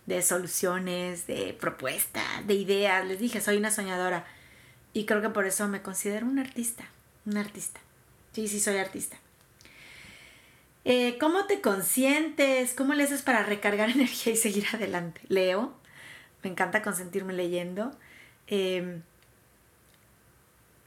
de 0.06 0.22
soluciones, 0.22 1.26
de 1.26 1.54
propuestas, 1.60 2.24
de 2.46 2.54
ideas. 2.54 3.06
Les 3.06 3.18
dije, 3.18 3.42
soy 3.42 3.58
una 3.58 3.70
soñadora. 3.70 4.24
Y 4.94 5.04
creo 5.04 5.20
que 5.20 5.28
por 5.28 5.44
eso 5.44 5.68
me 5.68 5.82
considero 5.82 6.24
un 6.24 6.38
artista. 6.38 6.84
Un 7.26 7.36
artista. 7.36 7.78
Sí, 8.32 8.48
sí, 8.48 8.58
soy 8.58 8.78
artista. 8.78 9.18
Eh, 10.86 11.18
¿Cómo 11.20 11.44
te 11.44 11.60
consientes? 11.60 12.72
¿Cómo 12.72 12.94
le 12.94 13.04
haces 13.04 13.20
para 13.20 13.42
recargar 13.42 13.90
energía 13.94 14.32
y 14.32 14.36
seguir 14.36 14.64
adelante? 14.72 15.20
Leo. 15.28 15.74
Me 16.42 16.48
encanta 16.48 16.80
consentirme 16.80 17.34
leyendo. 17.34 17.90
Eh, 18.48 19.00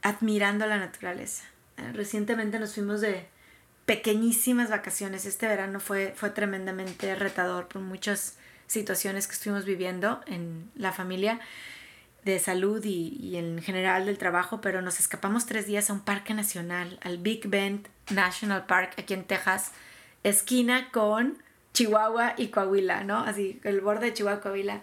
admirando 0.02 0.66
la 0.66 0.78
naturaleza. 0.78 1.44
Eh, 1.76 1.92
recientemente 1.92 2.58
nos 2.58 2.74
fuimos 2.74 3.00
de 3.00 3.26
pequeñísimas 3.86 4.70
vacaciones. 4.70 5.24
Este 5.26 5.46
verano 5.46 5.80
fue, 5.80 6.12
fue 6.16 6.30
tremendamente 6.30 7.14
retador 7.14 7.68
por 7.68 7.82
muchas 7.82 8.36
situaciones 8.66 9.26
que 9.26 9.34
estuvimos 9.34 9.64
viviendo 9.64 10.20
en 10.26 10.70
la 10.76 10.92
familia 10.92 11.40
de 12.24 12.38
salud 12.38 12.82
y, 12.84 13.36
en 13.36 13.60
general 13.60 14.06
del 14.06 14.16
trabajo, 14.16 14.60
pero 14.60 14.80
nos 14.80 15.00
escapamos 15.00 15.46
tres 15.46 15.66
días 15.66 15.90
a 15.90 15.92
un 15.92 16.00
parque 16.00 16.34
nacional, 16.34 16.98
al 17.02 17.18
Big 17.18 17.48
Bend 17.48 17.88
National 18.10 18.66
Park 18.66 18.94
aquí 18.98 19.14
en 19.14 19.24
Texas, 19.24 19.72
esquina 20.22 20.90
con 20.92 21.42
Chihuahua 21.72 22.34
y 22.36 22.48
Coahuila, 22.48 23.02
¿no? 23.02 23.18
Así, 23.18 23.60
el 23.64 23.80
borde 23.80 24.06
de 24.06 24.14
Chihuahua 24.14 24.38
y 24.38 24.42
Coahuila. 24.42 24.82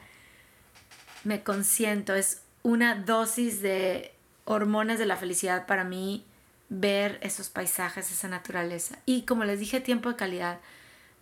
Me 1.23 1.43
consiento, 1.43 2.13
es 2.13 2.41
una 2.63 2.95
dosis 2.95 3.61
de 3.61 4.13
hormonas 4.45 4.99
de 4.99 5.05
la 5.05 5.15
felicidad 5.15 5.65
para 5.65 5.83
mí 5.83 6.25
ver 6.69 7.19
esos 7.21 7.49
paisajes, 7.49 8.11
esa 8.11 8.27
naturaleza. 8.27 8.97
Y 9.05 9.23
como 9.23 9.43
les 9.43 9.59
dije, 9.59 9.81
tiempo 9.81 10.09
de 10.09 10.15
calidad. 10.15 10.59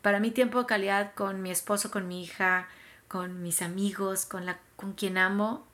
Para 0.01 0.19
mí 0.19 0.31
tiempo 0.31 0.59
de 0.59 0.65
calidad 0.65 1.13
con 1.13 1.41
mi 1.41 1.51
esposo, 1.51 1.91
con 1.91 2.07
mi 2.07 2.23
hija, 2.23 2.67
con 3.07 3.41
mis 3.41 3.61
amigos, 3.61 4.25
con, 4.25 4.45
la, 4.45 4.59
con 4.75 4.93
quien 4.93 5.17
amo, 5.17 5.65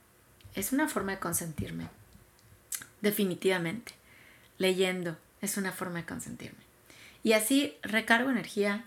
es 0.56 0.72
una 0.72 0.88
forma 0.88 1.14
de 1.14 1.20
consentirme. 1.20 1.90
Definitivamente. 3.02 3.94
Leyendo 4.58 5.18
es 5.42 5.58
una 5.58 5.72
forma 5.72 6.00
de 6.00 6.06
consentirme. 6.06 6.64
Y 7.24 7.34
así 7.34 7.76
recargo 7.82 8.30
energía 8.30 8.86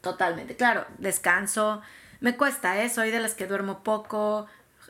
totalmente. 0.00 0.56
Claro, 0.56 0.86
descanso. 0.98 1.82
Me 2.20 2.36
cuesta, 2.36 2.82
¿eh? 2.82 2.88
Soy 2.88 3.10
de 3.10 3.20
las 3.20 3.34
que 3.34 3.46
duermo 3.46 3.82
poco. 3.82 4.46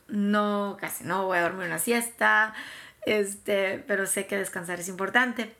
No, 0.09 0.77
casi 0.81 1.05
no 1.05 1.27
voy 1.27 1.39
a 1.39 1.43
dormir 1.43 1.67
una 1.67 1.79
siesta. 1.79 2.55
Este, 3.07 3.85
pero 3.87 4.07
sé 4.07 4.27
que 4.27 4.37
descansar 4.37 4.81
es 4.81 4.89
importante. 4.89 5.55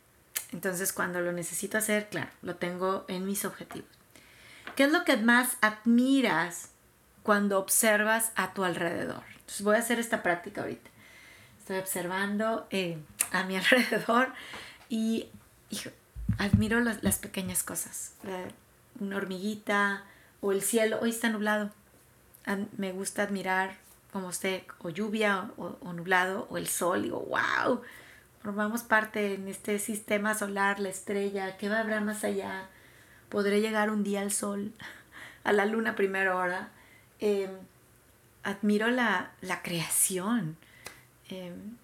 Entonces, 0.53 0.93
cuando 0.93 1.21
lo 1.21 1.33
necesito 1.33 1.79
hacer, 1.79 2.09
claro, 2.09 2.31
lo 2.43 2.57
tengo 2.57 3.05
en 3.09 3.25
mis 3.25 3.45
objetivos. 3.45 3.89
¿Qué 4.75 4.85
es 4.85 4.93
lo 4.93 5.05
que 5.05 5.17
más 5.17 5.57
admiras 5.61 6.71
cuando 7.23 7.59
observas 7.59 8.33
a 8.37 8.53
tu 8.53 8.65
alrededor? 8.65 9.23
Voy 9.61 9.77
a 9.77 9.79
hacer 9.79 9.99
esta 9.99 10.23
práctica 10.23 10.63
ahorita. 10.63 10.91
Estoy 11.61 11.79
observando 11.79 12.67
eh, 12.71 12.99
a 13.33 13.45
mi 13.45 13.57
alrededor 13.57 14.33
y, 14.89 15.29
admiro 16.39 16.81
las, 16.81 17.19
pequeñas 17.19 17.63
cosas. 17.63 18.13
una 19.01 19.17
hormiguita 19.17 20.05
o 20.41 20.53
el 20.53 20.63
cielo. 20.63 20.99
Hoy 21.01 21.11
está 21.11 21.29
nublado. 21.29 21.71
Me 22.77 22.93
gusta 22.93 23.23
admirar 23.23 23.77
como 24.17 24.31
esté 24.31 24.65
o 24.79 24.89
lluvia 24.89 25.51
o, 25.59 25.93
nublado 25.93 26.47
o 26.49 26.57
el 26.57 26.69
sol, 26.69 27.03
digo, 27.03 27.21
wow, 27.29 27.83
formamos 28.43 28.83
parte 28.83 29.35
en 29.35 29.47
este 29.47 29.79
sistema 29.79 30.33
solar, 30.33 30.81
la 30.81 30.89
estrella, 30.89 31.59
¿qué 31.59 31.69
va 31.69 31.77
a 31.77 31.81
haber 31.81 32.01
más 32.01 32.25
allá? 32.25 32.67
Podré 33.29 33.61
llegar 33.61 33.91
un 33.91 34.05
día 34.05 34.23
al 34.23 34.33
sol, 34.33 34.73
a 35.45 35.53
la 35.53 35.67
luna 35.67 35.97
primera 35.97 36.35
hora. 36.35 36.71
Em, 37.21 37.51
admiro 38.43 38.89
la, 38.89 39.33
creación, 39.63 40.57
em, 41.29 41.77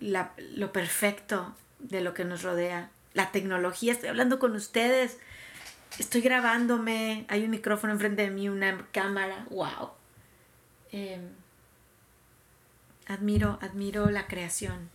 lo 0.00 0.72
perfecto 0.72 1.54
de 1.78 2.00
lo 2.00 2.12
que 2.12 2.24
nos 2.24 2.42
rodea, 2.42 2.90
la 3.14 3.30
tecnología, 3.30 3.92
estoy 3.92 4.08
hablando 4.08 4.40
con 4.40 4.56
ustedes, 4.56 5.20
estoy 6.00 6.22
grabándome, 6.22 7.24
hay 7.28 7.44
un 7.44 7.50
micrófono 7.50 7.92
enfrente 7.92 8.22
de 8.22 8.30
mí, 8.32 8.48
una 8.48 8.84
cámara, 8.90 9.46
wow. 9.50 9.92
Em, 10.90 11.28
admiro, 13.08 13.58
admiro 13.62 14.10
la 14.10 14.26
creación. 14.26 14.90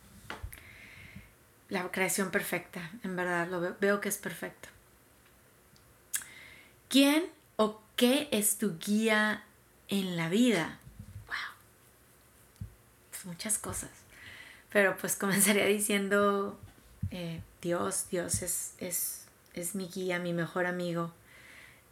La 1.70 1.92
creación 1.92 2.30
perfecta, 2.30 2.92
en 3.04 3.16
verdad, 3.16 3.48
lo 3.48 3.76
veo, 3.80 4.00
que 4.00 4.10
es 4.10 4.18
perfecto. 4.18 4.70
¿Quién 6.88 7.26
o 7.56 7.82
qué 7.96 8.30
es 8.32 8.60
tu 8.60 8.78
guía 8.78 9.44
en 9.88 10.16
la 10.16 10.30
vida? 10.30 10.78
Wow. 11.28 11.36
Pues 13.10 13.26
muchas 13.26 13.58
cosas. 13.58 13.90
Pero 14.72 14.96
pues 14.98 15.16
comenzaría 15.18 15.66
diciendo, 15.66 16.60
eh, 17.10 17.42
Dios, 17.62 18.08
Dios 18.12 18.44
es, 18.44 18.76
es, 18.78 19.26
es, 19.56 19.74
mi 19.74 19.88
guía, 19.88 20.20
mi 20.20 20.34
mejor 20.34 20.68
amigo, 20.68 21.12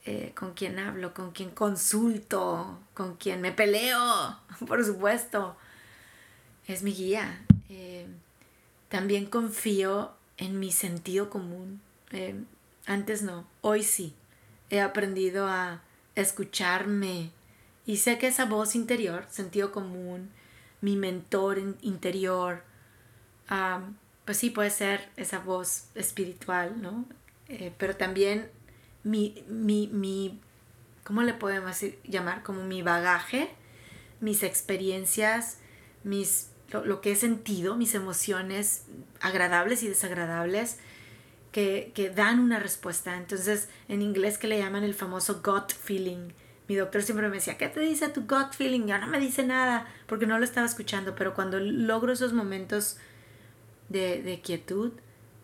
eh, 0.05 0.34
con 0.36 0.53
quien 0.53 0.77
hablo, 0.77 1.15
con 1.15 1.31
quien 1.31 1.49
consulto, 1.49 2.79
con 2.93 3.15
quien 3.15 3.41
me 3.41 3.51
peleo, 3.51 4.38
por 4.67 4.86
supuesto. 4.86 5.57
Es 6.71 6.84
mi 6.84 6.93
guía. 6.93 7.43
Eh, 7.67 8.05
también 8.88 9.25
confío 9.25 10.13
en 10.38 10.57
mi 10.57 10.71
sentido 10.71 11.29
común. 11.29 11.81
antes 12.86 13.23
no, 13.23 13.45
hoy 13.60 13.84
sí. 13.84 14.13
He 14.69 14.79
aprendido 14.79 15.47
a 15.47 15.81
escucharme 16.15 17.31
y 17.86 17.97
sé 17.97 18.17
que 18.17 18.27
esa 18.27 18.45
voz 18.45 18.75
interior, 18.75 19.25
sentido 19.29 19.73
común, 19.73 20.29
mi 20.79 20.95
mentor 20.95 21.60
interior, 21.81 22.63
pues 24.23 24.38
sí 24.38 24.49
puede 24.49 24.69
ser 24.69 25.10
esa 25.17 25.39
voz 25.39 25.88
espiritual, 25.95 26.81
¿no? 26.81 27.03
Eh, 27.49 27.73
pero 27.77 27.97
también 27.97 28.49
mi, 29.03 29.43
mi, 29.49 29.88
mi, 29.88 30.39
¿cómo 31.03 31.21
le 31.21 31.34
podemos 31.34 31.81
llamar? 32.05 32.43
Como 32.43 32.63
mi 32.63 32.81
bagaje, 32.81 33.49
mis 34.21 34.41
experiencias, 34.43 35.57
mis, 36.05 36.51
lo, 36.71 37.01
que 37.01 37.12
he 37.12 37.15
sentido, 37.15 37.75
mis 37.75 37.95
emociones 37.95 38.84
agradables 39.19 39.84
y 39.84 39.88
desagradables, 39.88 40.77
que, 41.51 41.91
que, 41.93 42.10
dan 42.10 42.39
una 42.39 42.60
respuesta. 42.60 43.17
Entonces, 43.17 43.69
en 43.88 44.01
inglés 44.01 44.38
que 44.38 44.47
le 44.47 44.57
llaman 44.57 44.84
el 44.84 44.93
famoso 44.93 45.41
gut 45.43 45.73
feeling. 45.73 46.29
Mi 46.67 46.75
doctor 46.75 47.03
siempre 47.03 47.27
me 47.27 47.36
decía, 47.36 47.57
¿qué 47.57 47.67
te 47.67 47.81
dice 47.81 48.07
tu 48.10 48.21
gut 48.21 48.53
feeling? 48.53 48.86
Ya 48.86 48.97
no 48.97 49.07
me 49.07 49.19
dice 49.19 49.43
nada 49.43 49.88
porque 50.07 50.25
no 50.25 50.39
lo 50.39 50.45
estaba 50.45 50.65
escuchando, 50.65 51.15
pero 51.15 51.34
cuando 51.34 51.60
logro 51.60 52.13
esos 52.13 52.31
momentos 52.31 52.97
de, 53.91 54.39
quietud 54.43 54.93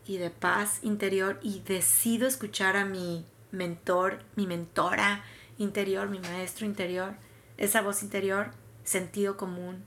y 0.05 0.17
de 0.17 0.29
paz 0.29 0.79
interior 0.83 1.39
y 1.41 1.59
decido 1.61 2.27
escuchar 2.27 2.77
a 2.77 2.85
mi 2.85 3.25
mentor, 3.51 4.19
mi 4.35 4.47
mentora 4.47 5.23
interior, 5.57 6.09
mi 6.09 6.19
maestro 6.19 6.65
interior, 6.65 7.15
esa 7.57 7.81
voz 7.81 8.03
interior, 8.03 8.51
sentido 8.83 9.35
común, 9.35 9.83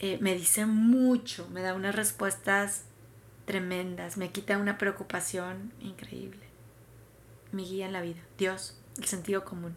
eh, 0.00 0.18
me 0.20 0.34
dice 0.34 0.64
mucho, 0.66 1.46
me 1.50 1.60
da 1.60 1.74
unas 1.74 1.94
respuestas 1.94 2.84
tremendas, 3.44 4.16
me 4.16 4.30
quita 4.30 4.56
una 4.56 4.78
preocupación 4.78 5.72
increíble. 5.80 6.40
Mi 7.52 7.64
guía 7.64 7.86
en 7.86 7.92
la 7.92 8.00
vida, 8.00 8.20
Dios, 8.38 8.80
el 8.96 9.04
sentido 9.04 9.44
común. 9.44 9.74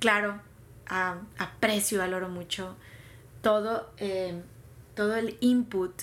Claro, 0.00 0.40
aprecio 0.86 1.96
y 1.96 1.98
valoro 1.98 2.28
mucho 2.28 2.76
todo, 3.42 3.92
eh, 3.98 4.42
todo 4.94 5.16
el 5.16 5.36
input 5.40 6.02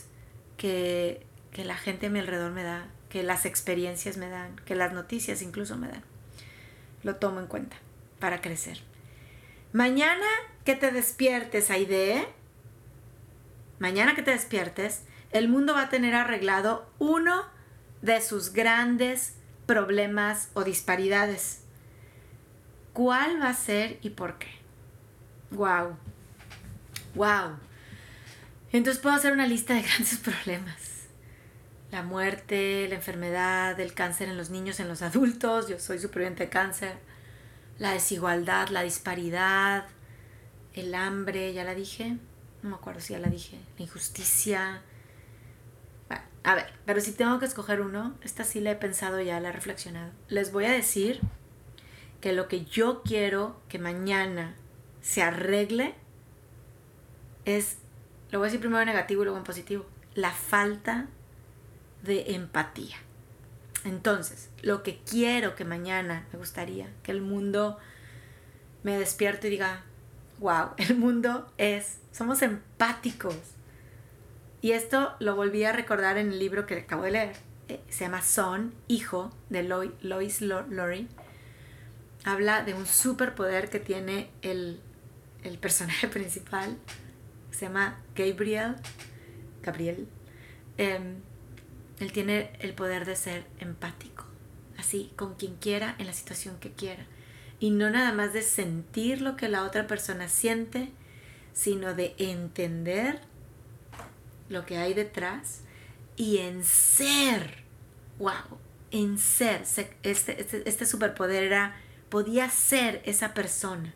que, 0.58 1.26
la 1.56 1.76
gente 1.76 2.08
a 2.08 2.10
mi 2.10 2.20
alrededor 2.20 2.52
me 2.52 2.64
da, 2.64 2.88
que 3.10 3.24
las 3.24 3.46
experiencias 3.46 4.16
me 4.16 4.30
dan, 4.30 4.56
que 4.66 4.76
las 4.76 4.94
noticias 4.94 5.42
incluso 5.42 5.76
me 5.76 5.90
dan. 5.90 6.04
Lo 7.04 7.18
tomo 7.18 7.40
en 7.40 7.48
cuenta 7.48 7.76
para 8.20 8.42
crecer. 8.42 8.80
Mañana 9.74 10.26
que 10.64 10.76
te 10.76 10.92
despiertes, 10.92 11.70
Aide, 11.70 12.28
mañana 13.82 14.14
que 14.14 14.22
te 14.22 14.30
despiertes, 14.30 15.02
el 15.32 15.50
mundo 15.50 15.74
va 15.74 15.82
a 15.82 15.90
tener 15.90 16.14
arreglado 16.14 16.88
uno 17.00 17.44
de 18.04 18.22
sus 18.22 18.54
grandes 18.54 19.34
problemas 19.66 20.50
o 20.54 20.64
disparidades. 20.64 21.64
¿Cuál 22.94 23.42
va 23.42 23.50
a 23.50 23.54
ser 23.56 23.98
y 24.04 24.12
por 24.12 24.38
qué? 24.38 24.50
Wow. 25.50 25.98
Wow. 27.16 27.58
Entonces 28.72 29.02
puedo 29.02 29.16
hacer 29.16 29.34
una 29.34 29.48
lista 29.48 29.74
de 29.74 29.82
grandes 29.88 30.18
problemas. 30.20 31.08
La 31.90 32.04
muerte, 32.04 32.86
la 32.88 32.96
enfermedad, 32.96 33.80
el 33.80 33.96
cáncer 33.96 34.30
en 34.30 34.38
los 34.38 34.52
niños, 34.52 34.80
en 34.80 34.90
los 34.90 35.02
adultos. 35.02 35.68
Yo 35.68 35.80
soy 35.80 35.98
superviviente 35.98 36.44
de 36.44 36.50
cáncer. 36.52 36.94
La 37.80 37.94
desigualdad, 37.94 38.68
la 38.68 38.84
disparidad, 38.84 39.88
el 40.76 40.94
hambre, 40.94 41.52
ya 41.54 41.64
la 41.64 41.74
dije. 41.74 42.18
No 42.64 42.70
me 42.70 42.76
acuerdo 42.76 43.00
si 43.00 43.14
ya 43.14 43.20
la 43.20 43.30
dije. 43.30 43.60
La 43.78 43.84
injusticia. 43.84 44.82
Bueno, 46.08 46.24
a 46.44 46.56
ver, 46.56 46.74
pero 46.86 47.02
si 47.02 47.12
tengo 47.14 47.40
que 47.40 47.46
escoger 47.46 47.82
uno, 47.82 48.16
esta 48.24 48.44
sí 48.44 48.60
la 48.60 48.72
he 48.72 48.76
pensado 48.76 49.20
ya, 49.22 49.40
la 49.40 49.50
he 49.50 49.52
reflexionado. 49.52 50.12
Les 50.28 50.52
voy 50.52 50.66
a 50.66 50.72
decir 50.72 51.22
que 52.20 52.34
lo 52.34 52.48
que 52.48 52.66
yo 52.66 53.02
quiero 53.04 53.60
que 53.68 53.80
mañana 53.80 54.56
se 55.02 55.24
arregle 55.24 55.96
es 57.46 57.78
lo 58.32 58.40
voy 58.40 58.46
a 58.46 58.48
decir 58.48 58.62
primero 58.62 58.82
en 58.82 58.88
negativo 58.88 59.22
y 59.22 59.26
luego 59.26 59.38
en 59.38 59.44
positivo, 59.44 59.86
la 60.16 60.32
falta 60.32 61.08
de 62.02 62.34
empatía. 62.34 62.96
Entonces, 63.84 64.50
lo 64.62 64.84
que 64.84 65.00
quiero 65.00 65.56
que 65.56 65.66
mañana 65.66 66.26
me 66.32 66.40
gustaría 66.40 66.90
que 67.04 67.12
el 67.12 67.22
mundo 67.22 67.78
me 68.84 68.98
despierte 68.98 69.48
y 69.48 69.52
diga, 69.52 69.84
wow, 70.42 70.72
el 70.78 70.98
mundo 70.98 71.50
es, 71.58 72.00
somos 72.12 72.42
empáticos. 72.42 73.36
Y 74.62 74.74
esto 74.74 75.14
lo 75.20 75.36
volví 75.36 75.64
a 75.64 75.72
recordar 75.72 76.18
en 76.18 76.32
el 76.32 76.40
libro 76.40 76.66
que 76.66 76.76
acabo 76.76 77.04
de 77.04 77.12
leer. 77.12 77.36
Eh, 77.70 77.80
se 77.88 78.04
llama 78.04 78.22
Son, 78.22 78.76
hijo 78.88 79.32
de 79.50 79.64
Lois 79.64 80.42
Lori. 80.42 81.08
Habla 82.26 82.64
de 82.64 82.74
un 82.74 82.86
superpoder 82.86 83.70
que 83.70 83.80
tiene 83.80 84.30
el, 84.42 84.82
el 85.44 85.58
personaje 85.58 86.08
principal 86.10 86.78
se 87.52 87.68
llama 87.68 88.02
Gabriel. 88.16 88.76
Gabriel. 89.62 90.08
Em, 90.78 91.18
él 92.00 92.12
tiene 92.12 92.52
el 92.60 92.74
poder 92.74 93.06
de 93.06 93.16
ser 93.16 93.46
empático, 93.60 94.26
así, 94.78 95.12
con 95.16 95.36
quien 95.36 95.56
quiera, 95.58 95.96
en 96.00 96.08
la 96.08 96.14
situación 96.14 96.58
que 96.60 96.72
quiera. 96.72 97.06
Y 97.62 97.70
no 97.70 97.90
nada 97.90 98.12
más 98.12 98.34
de 98.34 98.42
sentir 98.42 99.22
lo 99.22 99.38
que 99.38 99.48
la 99.48 99.64
otra 99.64 99.88
persona 99.88 100.28
siente, 100.28 100.92
sino 101.54 101.94
de 101.94 102.14
entender 102.18 103.22
lo 104.50 104.66
que 104.66 104.78
hay 104.78 104.94
detrás 104.94 105.62
y 106.18 106.40
en 106.40 106.66
ser, 106.66 107.64
wow, 108.20 108.34
en 108.92 109.18
ser, 109.18 109.62
este, 109.62 109.96
este, 110.04 110.68
este 110.68 110.86
superpoder 110.86 111.44
era, 111.44 111.78
podía 112.10 112.50
ser 112.50 113.02
esa 113.06 113.34
persona 113.34 113.94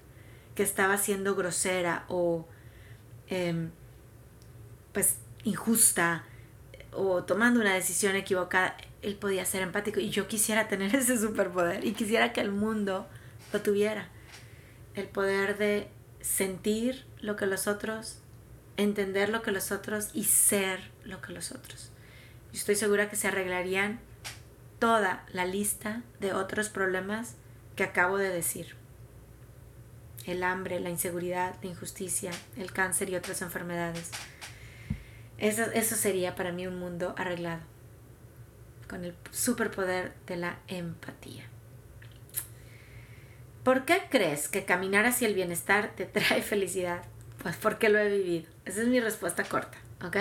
que 0.56 0.64
estaba 0.64 0.98
siendo 0.98 1.36
grosera 1.36 2.06
o 2.08 2.48
Em, 3.28 3.72
pues 4.94 5.18
injusta 5.44 6.24
o 6.92 7.24
tomando 7.24 7.60
una 7.60 7.74
decisión 7.74 8.16
equivocada, 8.16 8.78
él 9.02 9.16
podía 9.16 9.46
ser 9.46 9.62
empático. 9.64 10.00
Y 10.00 10.10
yo 10.10 10.28
quisiera 10.28 10.68
tener 10.68 10.96
ese 10.96 11.18
superpoder 11.18 11.86
y 11.86 11.94
quisiera 11.94 12.34
que 12.34 12.42
el 12.42 12.52
mundo 12.52 13.08
lo 13.54 13.62
tuviera. 13.62 14.10
El 14.94 15.08
poder 15.08 15.58
de 15.58 15.90
sentir 16.22 17.06
lo 17.20 17.36
que 17.36 17.46
los 17.46 17.68
otros, 17.68 18.20
entender 18.78 19.30
lo 19.30 19.42
que 19.42 19.52
los 19.52 19.72
otros 19.72 20.10
y 20.14 20.26
ser 20.26 20.92
lo 21.04 21.22
que 21.22 21.34
los 21.34 21.52
otros. 21.52 21.92
Estoy 22.54 22.76
segura 22.76 23.10
que 23.10 23.16
se 23.16 23.28
arreglarían 23.28 24.00
toda 24.80 25.26
la 25.32 25.46
lista 25.46 26.04
de 26.20 26.34
otros 26.34 26.70
problemas 26.70 27.36
que 27.76 27.84
acabo 27.84 28.18
de 28.18 28.30
decir 28.30 28.76
el 30.26 30.44
hambre, 30.44 30.80
la 30.80 30.90
inseguridad, 30.90 31.56
la 31.62 31.70
injusticia, 31.70 32.32
el 32.58 32.72
cáncer 32.72 33.10
y 33.10 33.16
otras 33.16 33.42
enfermedades. 33.42 34.10
Eso, 35.38 35.64
eso 35.74 35.96
sería 35.96 36.36
para 36.36 36.52
mí 36.52 36.66
un 36.66 36.80
mundo 36.80 37.14
arreglado, 37.18 37.62
con 38.88 39.06
el 39.06 39.16
superpoder 39.32 40.14
de 40.26 40.38
la 40.38 40.60
empatía. 40.68 41.44
¿Por 43.66 43.84
qué 43.84 44.04
crees 44.12 44.48
que 44.48 44.64
caminar 44.64 45.08
hacia 45.08 45.28
el 45.28 45.34
bienestar 45.34 45.92
te 45.96 46.06
trae 46.06 46.44
felicidad? 46.44 47.04
Pues 47.42 47.56
porque 47.58 47.90
lo 47.90 47.98
he 47.98 48.16
vivido. 48.16 48.48
Esa 48.64 48.84
es 48.84 48.88
mi 48.88 49.00
respuesta 49.00 49.44
corta, 49.44 49.80
¿ok? 50.06 50.18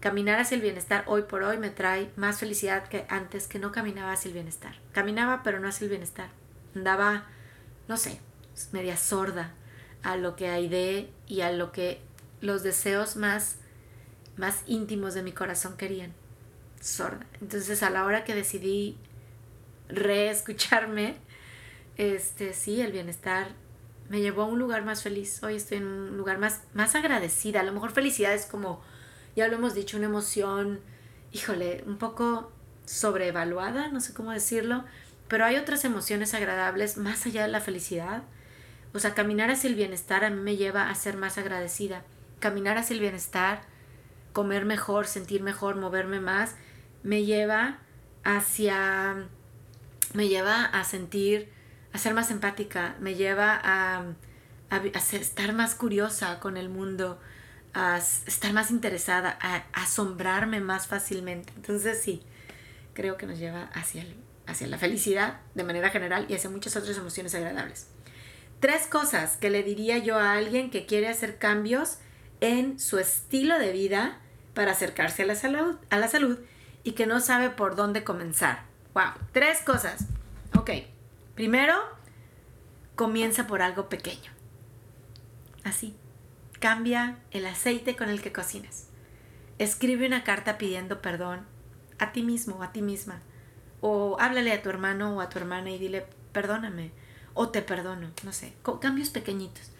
Caminar 0.00 0.40
hacia 0.40 0.54
el 0.54 0.62
bienestar 0.62 1.04
hoy 1.06 1.22
por 1.22 1.42
hoy 1.42 1.58
me 1.58 1.68
trae 1.68 2.10
más 2.16 2.40
felicidad 2.40 2.88
que 2.88 3.04
antes 3.10 3.46
que 3.46 3.58
no 3.58 3.72
caminaba 3.72 4.12
hacia 4.12 4.28
el 4.28 4.34
bienestar. 4.34 4.74
Caminaba 4.92 5.42
pero 5.42 5.60
no 5.60 5.68
hacia 5.68 5.84
el 5.84 5.90
bienestar. 5.90 6.30
Andaba, 6.74 7.26
no 7.88 7.98
sé, 7.98 8.20
media 8.72 8.96
sorda 8.96 9.52
a 10.02 10.16
lo 10.16 10.34
que 10.34 10.48
hay 10.48 10.68
de 10.68 11.10
y 11.26 11.42
a 11.42 11.52
lo 11.52 11.72
que 11.72 12.00
los 12.40 12.62
deseos 12.62 13.16
más, 13.16 13.56
más 14.38 14.62
íntimos 14.66 15.12
de 15.12 15.22
mi 15.22 15.32
corazón 15.32 15.76
querían. 15.76 16.14
Sorda. 16.80 17.26
Entonces 17.42 17.82
a 17.82 17.90
la 17.90 18.04
hora 18.04 18.24
que 18.24 18.34
decidí 18.34 18.96
reescucharme, 19.88 21.16
este 21.96 22.52
sí, 22.52 22.80
el 22.80 22.92
bienestar 22.92 23.48
me 24.08 24.20
llevó 24.20 24.42
a 24.42 24.46
un 24.46 24.58
lugar 24.58 24.84
más 24.84 25.02
feliz. 25.02 25.42
Hoy 25.42 25.56
estoy 25.56 25.78
en 25.78 25.86
un 25.86 26.16
lugar 26.16 26.38
más, 26.38 26.62
más 26.74 26.94
agradecida. 26.94 27.60
A 27.60 27.64
lo 27.64 27.72
mejor 27.72 27.90
felicidad 27.92 28.34
es 28.34 28.46
como, 28.46 28.82
ya 29.34 29.48
lo 29.48 29.56
hemos 29.56 29.74
dicho, 29.74 29.96
una 29.96 30.06
emoción, 30.06 30.80
híjole, 31.32 31.82
un 31.86 31.98
poco 31.98 32.52
sobrevaluada, 32.84 33.88
no 33.88 34.00
sé 34.00 34.14
cómo 34.14 34.30
decirlo, 34.30 34.84
pero 35.28 35.44
hay 35.44 35.56
otras 35.56 35.84
emociones 35.84 36.34
agradables 36.34 36.96
más 36.98 37.26
allá 37.26 37.42
de 37.42 37.48
la 37.48 37.60
felicidad 37.60 38.22
o 38.96 38.98
sea, 38.98 39.12
caminar 39.12 39.50
hacia 39.50 39.68
el 39.68 39.74
bienestar 39.74 40.24
a 40.24 40.30
mí 40.30 40.40
me 40.40 40.56
lleva 40.56 40.88
a 40.88 40.94
ser 40.94 41.18
más 41.18 41.36
agradecida. 41.36 42.02
Caminar 42.40 42.78
hacia 42.78 42.94
el 42.94 43.00
bienestar 43.00 43.60
comer 44.32 44.64
mejor, 44.64 45.06
sentir 45.06 45.42
mejor, 45.42 45.76
moverme 45.76 46.18
más, 46.18 46.56
me 47.02 47.24
lleva 47.24 47.78
hacia, 48.24 49.28
me 50.14 50.28
lleva 50.28 50.64
a 50.64 50.84
sentir, 50.84 51.50
a 51.92 51.98
ser 51.98 52.14
más 52.14 52.30
empática, 52.30 52.96
me 53.00 53.14
lleva 53.14 53.60
a, 53.62 54.04
a, 54.70 54.76
estar 55.12 55.52
más 55.52 55.74
curiosa 55.74 56.40
con 56.40 56.56
el 56.56 56.68
mundo, 56.68 57.18
a 57.74 57.98
estar 57.98 58.52
más 58.52 58.70
interesada, 58.70 59.38
a, 59.40 59.64
asombrarme 59.72 60.60
más 60.60 60.86
fácilmente. 60.86 61.52
Entonces 61.56 62.00
sí, 62.02 62.22
creo 62.94 63.16
que 63.16 63.26
nos 63.26 63.38
lleva 63.38 63.70
hacia, 63.74 64.04
hacia 64.46 64.66
la 64.66 64.78
felicidad 64.78 65.40
de 65.54 65.64
manera 65.64 65.90
general 65.90 66.26
y 66.28 66.34
hacia 66.34 66.50
muchas 66.50 66.76
otras 66.76 66.96
emociones 66.96 67.34
agradables. 67.34 67.88
Tres 68.60 68.86
cosas 68.86 69.36
que 69.36 69.50
le 69.50 69.62
diría 69.62 69.98
yo 69.98 70.18
a 70.18 70.32
alguien 70.32 70.70
que 70.70 70.86
quiere 70.86 71.08
hacer 71.08 71.38
cambios 71.38 71.98
en 72.40 72.78
su 72.78 72.98
estilo 72.98 73.58
de 73.58 73.72
vida 73.72 74.18
para 74.54 74.72
acercarse 74.72 75.22
a 75.22 75.26
la 75.26 75.34
salud, 75.34 75.76
a 75.90 75.98
la 75.98 76.08
salud 76.08 76.38
y 76.82 76.92
que 76.92 77.06
no 77.06 77.20
sabe 77.20 77.50
por 77.50 77.76
dónde 77.76 78.04
comenzar. 78.04 78.62
Wow, 78.94 79.12
tres 79.32 79.58
cosas. 79.60 80.06
Ok, 80.56 80.70
primero, 81.36 81.74
comienza 82.96 83.46
por 83.46 83.62
algo 83.62 83.88
pequeño. 83.88 84.32
Así, 85.62 85.94
cambia 86.58 87.18
el 87.30 87.46
aceite 87.46 87.94
con 87.94 88.08
el 88.08 88.20
que 88.20 88.32
cocinas. 88.32 88.88
Escribe 89.58 90.06
una 90.06 90.24
carta 90.24 90.58
pidiendo 90.58 91.00
perdón 91.00 91.46
a 91.98 92.10
ti 92.12 92.22
mismo 92.22 92.56
o 92.56 92.62
a 92.64 92.72
ti 92.72 92.82
misma. 92.82 93.20
O 93.80 94.16
háblale 94.18 94.52
a 94.52 94.62
tu 94.62 94.70
hermano 94.70 95.16
o 95.16 95.20
a 95.20 95.28
tu 95.28 95.38
hermana 95.38 95.70
y 95.70 95.78
dile, 95.78 96.06
perdóname 96.32 96.90
o 97.36 97.50
te 97.50 97.62
perdono, 97.62 98.10
no 98.24 98.32
sé, 98.32 98.54
cambios 98.80 99.10
pequeñitos. 99.10 99.70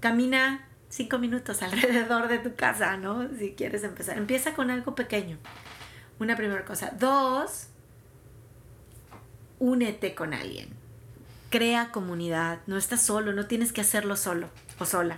Camina 0.00 0.68
cinco 0.88 1.18
minutos 1.18 1.62
alrededor 1.62 2.28
de 2.28 2.38
tu 2.38 2.54
casa, 2.54 2.96
¿no? 2.96 3.28
Si 3.38 3.52
quieres 3.52 3.84
empezar. 3.84 4.18
Empieza 4.18 4.54
con 4.54 4.70
algo 4.70 4.94
pequeño. 4.94 5.38
Una 6.18 6.36
primera 6.36 6.64
cosa. 6.64 6.92
Dos, 6.98 7.68
únete 9.60 10.14
con 10.14 10.34
alguien. 10.34 10.70
Crea 11.50 11.90
comunidad. 11.90 12.60
No 12.66 12.76
estás 12.76 13.02
solo, 13.02 13.32
no 13.32 13.46
tienes 13.46 13.72
que 13.72 13.80
hacerlo 13.80 14.16
solo 14.16 14.50
o 14.78 14.84
sola. 14.84 15.16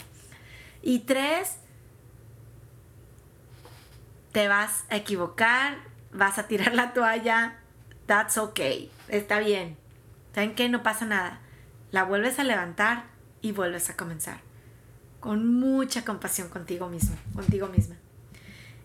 Y 0.82 1.00
tres, 1.00 1.56
te 4.32 4.48
vas 4.48 4.84
a 4.90 4.96
equivocar, 4.96 5.78
vas 6.12 6.38
a 6.38 6.46
tirar 6.46 6.74
la 6.74 6.92
toalla. 6.92 7.58
That's 8.06 8.38
okay. 8.38 8.90
Está 9.08 9.38
bien. 9.40 9.76
¿Saben 10.34 10.54
qué? 10.54 10.68
No 10.68 10.82
pasa 10.82 11.04
nada 11.06 11.40
la 11.90 12.04
vuelves 12.04 12.38
a 12.38 12.44
levantar 12.44 13.04
y 13.42 13.52
vuelves 13.52 13.90
a 13.90 13.96
comenzar. 13.96 14.40
Con 15.18 15.54
mucha 15.58 16.04
compasión 16.04 16.48
contigo 16.48 16.88
mismo, 16.88 17.16
contigo 17.34 17.68
misma. 17.68 17.96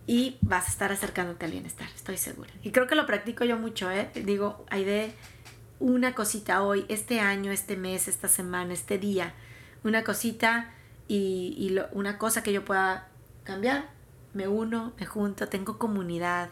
Y 0.07 0.37
vas 0.41 0.67
a 0.67 0.69
estar 0.69 0.91
acercándote 0.91 1.45
al 1.45 1.51
bienestar, 1.51 1.87
estoy 1.95 2.17
segura. 2.17 2.51
Y 2.61 2.71
creo 2.71 2.87
que 2.87 2.95
lo 2.95 3.05
practico 3.05 3.43
yo 3.43 3.57
mucho, 3.57 3.89
¿eh? 3.89 4.09
Digo, 4.13 4.65
hay 4.69 4.83
de 4.83 5.13
una 5.79 6.15
cosita 6.15 6.63
hoy, 6.63 6.85
este 6.89 7.19
año, 7.19 7.51
este 7.51 7.75
mes, 7.77 8.07
esta 8.07 8.27
semana, 8.27 8.73
este 8.73 8.97
día. 8.97 9.33
Una 9.83 10.03
cosita 10.03 10.71
y, 11.07 11.77
una 11.91 12.17
cosa 12.17 12.43
que 12.43 12.53
yo 12.53 12.65
pueda 12.65 13.07
cambiar. 13.43 13.89
Me 14.33 14.47
uno, 14.47 14.93
me 14.99 15.05
junto, 15.05 15.47
tengo 15.47 15.77
comunidad 15.77 16.49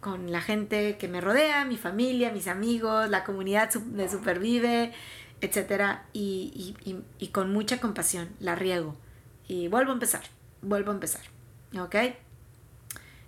con 0.00 0.30
la 0.30 0.40
gente 0.40 0.98
que 0.98 1.08
me 1.08 1.20
rodea, 1.20 1.64
mi 1.64 1.76
familia, 1.76 2.32
mis 2.32 2.48
amigos, 2.48 3.08
la 3.08 3.24
comunidad 3.24 3.72
de 3.72 4.08
Supervive, 4.08 4.92
etcétera, 5.40 6.06
y, 6.12 6.74
con 7.32 7.52
mucha 7.52 7.80
compasión 7.80 8.28
la 8.40 8.54
riego. 8.54 8.96
Y 9.48 9.68
vuelvo 9.68 9.90
a 9.90 9.94
empezar, 9.94 10.22
vuelvo 10.62 10.90
a 10.90 10.94
empezar. 10.94 11.22
¿Ok? 11.78 11.96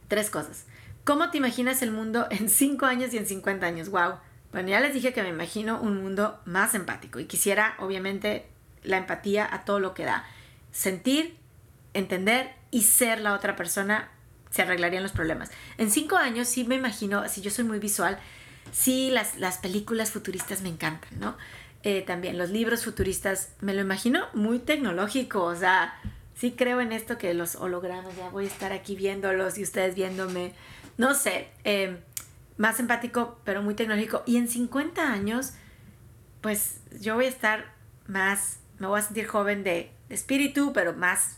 Tres 0.09 0.31
cosas. 0.31 0.67
¿Cómo 1.05 1.31
te 1.31 1.39
imaginas 1.39 1.83
el 1.83 1.91
mundo 1.91 2.27
en 2.31 2.49
5 2.49 2.87
años 2.87 3.13
y 3.15 3.19
en 3.19 3.27
50 3.27 3.67
años? 3.67 3.89
¡Wow! 3.91 4.15
Bueno, 4.59 4.71
ya 4.71 4.81
les 4.81 4.93
dije 4.93 5.13
que 5.13 5.23
me 5.23 5.29
imagino 5.29 5.81
un 5.81 6.03
mundo 6.03 6.41
más 6.45 6.75
empático 6.75 7.21
y 7.21 7.27
quisiera, 7.27 7.77
obviamente, 7.79 8.45
la 8.83 8.97
empatía 8.97 9.49
a 9.49 9.65
todo 9.65 9.79
lo 9.79 9.95
que 9.95 10.03
da. 10.03 10.25
Sentir, 10.73 11.37
entender 11.95 12.51
y 12.73 12.83
ser 12.83 13.21
la 13.21 13.35
otra 13.35 13.55
persona 13.55 14.11
se 14.51 14.63
arreglarían 14.63 15.05
los 15.05 15.13
problemas. 15.13 15.53
En 15.77 15.93
cinco 15.93 16.17
años 16.17 16.49
sí 16.49 16.65
me 16.65 16.75
imagino, 16.75 17.29
si 17.29 17.41
yo 17.41 17.53
soy 17.53 17.67
muy 17.67 17.79
visual, 17.79 18.19
sí 18.73 19.13
las, 19.13 19.39
las 19.39 19.59
películas 19.59 20.11
futuristas 20.11 20.61
me 20.63 20.71
encantan, 20.71 21.21
¿no? 21.21 21.37
Eh, 21.85 22.03
también 22.03 22.37
los 22.37 22.51
libros 22.51 22.85
futuristas, 22.85 23.53
me 23.61 23.75
lo 23.75 23.83
imagino 23.83 24.27
muy 24.35 24.59
tecnológico, 24.59 25.45
o 25.45 25.55
sea, 25.55 25.95
sí 26.35 26.51
creo 26.59 26.81
en 26.81 26.91
esto 26.91 27.17
que 27.17 27.33
los 27.33 27.55
hologramas, 27.55 28.17
ya 28.17 28.29
voy 28.31 28.47
a 28.47 28.49
estar 28.49 28.73
aquí 28.73 28.97
viéndolos 28.97 29.57
y 29.57 29.63
ustedes 29.63 29.95
viéndome, 29.95 30.53
no 30.97 31.15
sé, 31.15 31.47
em, 31.63 31.99
más 32.59 32.79
empático, 32.81 33.41
pero 33.45 33.63
muy 33.63 33.75
tecnológico. 33.75 34.23
Y 34.27 34.37
en 34.37 34.49
50 34.49 35.11
años, 35.11 35.55
pues 36.43 36.81
yo 37.01 37.15
voy 37.15 37.25
a 37.25 37.29
estar 37.29 37.73
más, 38.07 38.61
me 38.79 38.87
voy 38.87 38.99
a 38.99 39.03
sentir 39.03 39.27
joven 39.27 39.65
de, 39.65 39.93
espíritu, 40.11 40.73
pero 40.73 40.95
más 40.95 41.37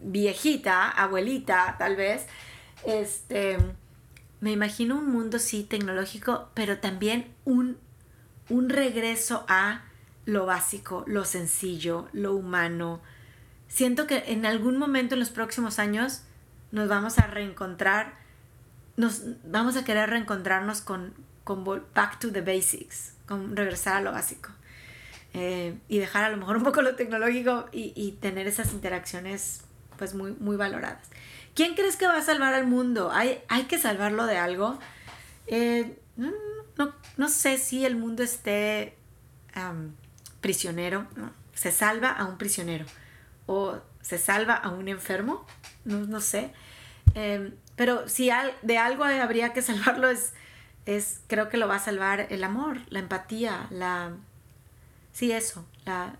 viejita, 0.00 0.90
abuelita, 0.90 1.76
tal 1.78 1.96
vez. 1.96 2.26
Este, 2.84 3.58
me 4.40 4.52
imagino 4.52 4.98
un 4.98 5.10
mundo, 5.10 5.38
sí, 5.38 5.64
tecnológico, 5.64 6.50
pero 6.54 6.78
también 6.78 7.34
un 7.44 7.76
un 8.48 8.68
regreso 8.68 9.44
a 9.48 9.82
lo 10.24 10.46
básico, 10.46 11.04
lo 11.06 11.24
sencillo, 11.24 12.08
lo 12.12 12.34
humano. 12.34 13.00
Siento 13.68 14.06
que 14.06 14.24
en 14.28 14.46
algún 14.46 14.78
momento 14.78 15.14
en 15.14 15.20
los 15.20 15.30
próximos 15.30 15.78
años 15.78 16.22
nos 16.70 16.88
vamos 16.88 17.18
a 17.18 17.26
reencontrar, 17.26 18.14
nos 18.98 19.22
vamos 19.44 19.76
a 19.76 19.84
querer 19.84 20.10
reencontrarnos 20.10 20.82
con, 20.82 21.14
con 21.44 21.64
back 21.64 22.18
to 22.18 22.32
the 22.32 22.42
basics, 22.42 23.14
con 23.26 23.56
regresar 23.56 23.96
a 23.96 24.00
lo 24.00 24.12
básico. 24.12 24.50
Eh, 25.34 25.78
y 25.88 25.98
dejar 25.98 26.24
a 26.24 26.30
lo 26.30 26.36
mejor 26.36 26.56
un 26.56 26.64
poco 26.64 26.82
lo 26.82 26.96
tecnológico 26.96 27.68
y, 27.70 28.12
tener 28.20 28.48
esas 28.48 28.72
interacciones 28.72 29.62
pues 29.96 30.14
muy, 30.14 30.32
muy 30.32 30.56
valoradas. 30.56 31.08
¿Quién 31.54 31.74
crees 31.74 31.96
que 31.96 32.06
va 32.08 32.16
a 32.16 32.22
salvar 32.22 32.54
al 32.54 32.66
mundo? 32.66 33.10
¿Hay, 33.12 33.40
hay 33.48 33.64
que 33.64 33.78
salvarlo 33.78 34.26
de 34.26 34.36
algo? 34.36 34.78
Eh, 35.46 35.96
no, 37.16 37.28
sé 37.28 37.56
si 37.58 37.84
el 37.84 37.94
mundo 37.94 38.24
esté 38.24 38.96
prisionero, 40.40 41.06
se 41.54 41.70
salva 41.70 42.10
a 42.10 42.26
un 42.26 42.36
prisionero 42.36 42.84
o 43.46 43.78
se 44.02 44.18
salva 44.18 44.54
a 44.54 44.70
un 44.70 44.88
enfermo, 44.88 45.46
no, 45.84 46.20
sé. 46.20 46.52
Em, 47.18 47.52
pero 47.74 48.08
si 48.08 48.30
de 48.62 48.78
algo 48.78 49.02
habría 49.02 49.52
que 49.52 49.60
salvarlo 49.60 50.08
es, 50.08 50.34
es, 50.86 51.20
creo 51.26 51.48
que 51.48 51.56
lo 51.56 51.66
va 51.66 51.74
a 51.74 51.80
salvar 51.80 52.28
el 52.30 52.44
amor, 52.44 52.78
la 52.90 53.00
empatía, 53.00 53.66
la... 53.70 54.12
Sí, 55.12 55.32
eso, 55.32 55.66
la, 55.84 56.14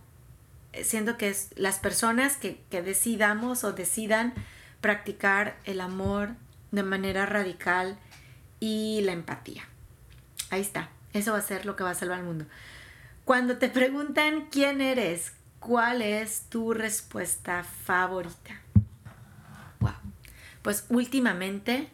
siento 0.82 1.16
que 1.16 1.28
es 1.28 1.50
las 1.54 1.78
personas 1.78 2.36
que, 2.36 2.60
que 2.68 2.82
decidamos 2.82 3.62
o 3.62 3.72
decidan 3.72 4.34
practicar 4.80 5.56
el 5.64 5.80
amor 5.80 6.30
de 6.72 6.82
manera 6.82 7.26
radical 7.26 7.96
y 8.58 9.00
la 9.02 9.12
empatía. 9.12 9.68
Ahí 10.50 10.62
está. 10.62 10.90
Eso 11.12 11.30
va 11.30 11.38
a 11.38 11.42
ser 11.42 11.64
lo 11.64 11.76
que 11.76 11.84
va 11.84 11.90
a 11.90 11.94
salvar 11.94 12.18
al 12.18 12.24
mundo. 12.24 12.44
Cuando 13.24 13.58
te 13.58 13.68
preguntan 13.68 14.48
quién 14.50 14.80
eres, 14.80 15.32
¿cuál 15.60 16.02
es 16.02 16.42
tu 16.48 16.74
respuesta 16.74 17.62
favorita? 17.62 18.60
Pues 20.68 20.84
últimamente 20.90 21.88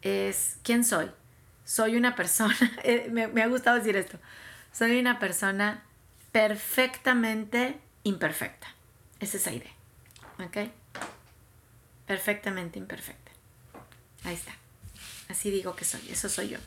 es 0.00 0.56
¿quién 0.62 0.86
soy? 0.86 1.10
Soy 1.66 1.96
una 1.96 2.16
persona, 2.16 2.56
eh, 2.82 3.10
me, 3.12 3.28
me 3.28 3.42
ha 3.42 3.46
gustado 3.46 3.76
decir 3.76 3.94
esto, 3.94 4.18
soy 4.72 4.98
una 4.98 5.18
persona 5.18 5.82
perfectamente 6.32 7.78
imperfecta. 8.02 8.68
Es 9.18 9.34
esa 9.34 9.52
idea. 9.52 9.72
¿Ok? 10.42 10.70
Perfectamente 12.06 12.78
imperfecta. 12.78 13.32
Ahí 14.24 14.32
está. 14.32 14.54
Así 15.28 15.50
digo 15.50 15.76
que 15.76 15.84
soy, 15.84 16.00
eso 16.08 16.30
soy 16.30 16.48
yo 16.48 16.58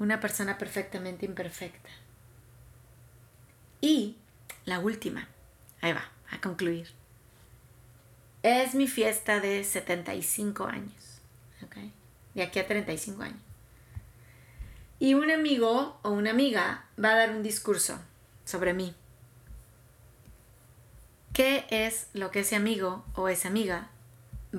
una 0.00 0.18
persona 0.18 0.58
perfectamente 0.58 1.24
imperfecta. 1.24 1.90
Y 3.80 4.16
la 4.64 4.80
última, 4.80 5.28
ahí 5.80 5.92
va, 5.92 6.10
a 6.32 6.40
concluir. 6.40 7.03
Es 8.44 8.74
mi 8.74 8.86
fiesta 8.86 9.40
de 9.40 9.64
75 9.64 10.66
años, 10.66 11.22
¿ok? 11.64 11.76
De 12.34 12.42
aquí 12.42 12.58
a 12.58 12.66
35 12.66 13.22
años. 13.22 13.40
Y 14.98 15.14
un 15.14 15.30
amigo 15.30 15.98
o 16.02 16.10
una 16.10 16.32
amiga 16.32 16.84
va 17.02 17.12
a 17.12 17.16
dar 17.16 17.30
un 17.30 17.42
discurso 17.42 17.98
sobre 18.44 18.74
mí. 18.74 18.94
¿Qué 21.32 21.64
es 21.70 22.08
lo 22.12 22.30
que 22.30 22.40
ese 22.40 22.54
amigo 22.54 23.02
o 23.14 23.28
esa 23.30 23.48
amiga 23.48 23.88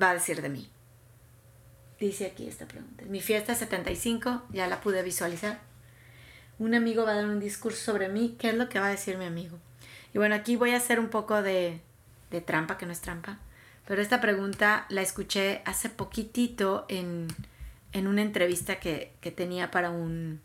va 0.00 0.10
a 0.10 0.14
decir 0.14 0.42
de 0.42 0.48
mí? 0.48 0.68
Dice 2.00 2.26
aquí 2.26 2.48
esta 2.48 2.66
pregunta. 2.66 3.04
Mi 3.04 3.20
fiesta 3.20 3.54
75, 3.54 4.42
ya 4.50 4.66
la 4.66 4.80
pude 4.80 5.04
visualizar. 5.04 5.60
Un 6.58 6.74
amigo 6.74 7.04
va 7.04 7.12
a 7.12 7.16
dar 7.16 7.26
un 7.26 7.38
discurso 7.38 7.92
sobre 7.92 8.08
mí. 8.08 8.34
¿Qué 8.40 8.48
es 8.48 8.56
lo 8.56 8.68
que 8.68 8.80
va 8.80 8.88
a 8.88 8.90
decir 8.90 9.16
mi 9.16 9.26
amigo? 9.26 9.60
Y 10.12 10.18
bueno, 10.18 10.34
aquí 10.34 10.56
voy 10.56 10.72
a 10.72 10.78
hacer 10.78 10.98
un 10.98 11.08
poco 11.08 11.40
de, 11.40 11.80
de 12.32 12.40
trampa, 12.40 12.78
que 12.78 12.86
no 12.86 12.90
es 12.90 13.00
trampa, 13.00 13.38
pero 13.86 14.02
esta 14.02 14.20
pregunta 14.20 14.84
la 14.88 15.00
escuché 15.00 15.62
hace 15.64 15.88
poquitito 15.88 16.86
en, 16.88 17.28
una 17.94 18.20
entrevista 18.20 18.78
que, 18.80 19.12
tenía 19.36 19.70
para 19.70 19.90
un 19.90 20.40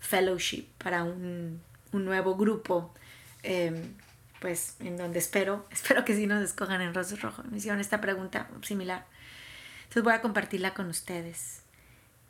fellowship, 0.00 0.66
para 0.78 1.04
un, 1.04 1.60
nuevo 1.92 2.36
grupo, 2.36 2.92
em, 3.42 3.94
pues 4.40 4.76
en 4.80 4.96
donde 4.96 5.18
espero, 5.18 5.66
espero 5.70 6.04
que 6.04 6.14
sí 6.14 6.26
nos 6.26 6.42
escojan 6.42 6.80
en 6.80 6.94
Rostro 6.94 7.18
Rojo. 7.18 7.42
Me 7.50 7.58
hicieron 7.58 7.80
esta 7.80 8.00
pregunta 8.00 8.48
similar. 8.62 9.06
Entonces 9.84 10.02
voy 10.02 10.14
a 10.14 10.20
compartirla 10.20 10.74
con 10.74 10.88
ustedes. 10.88 11.62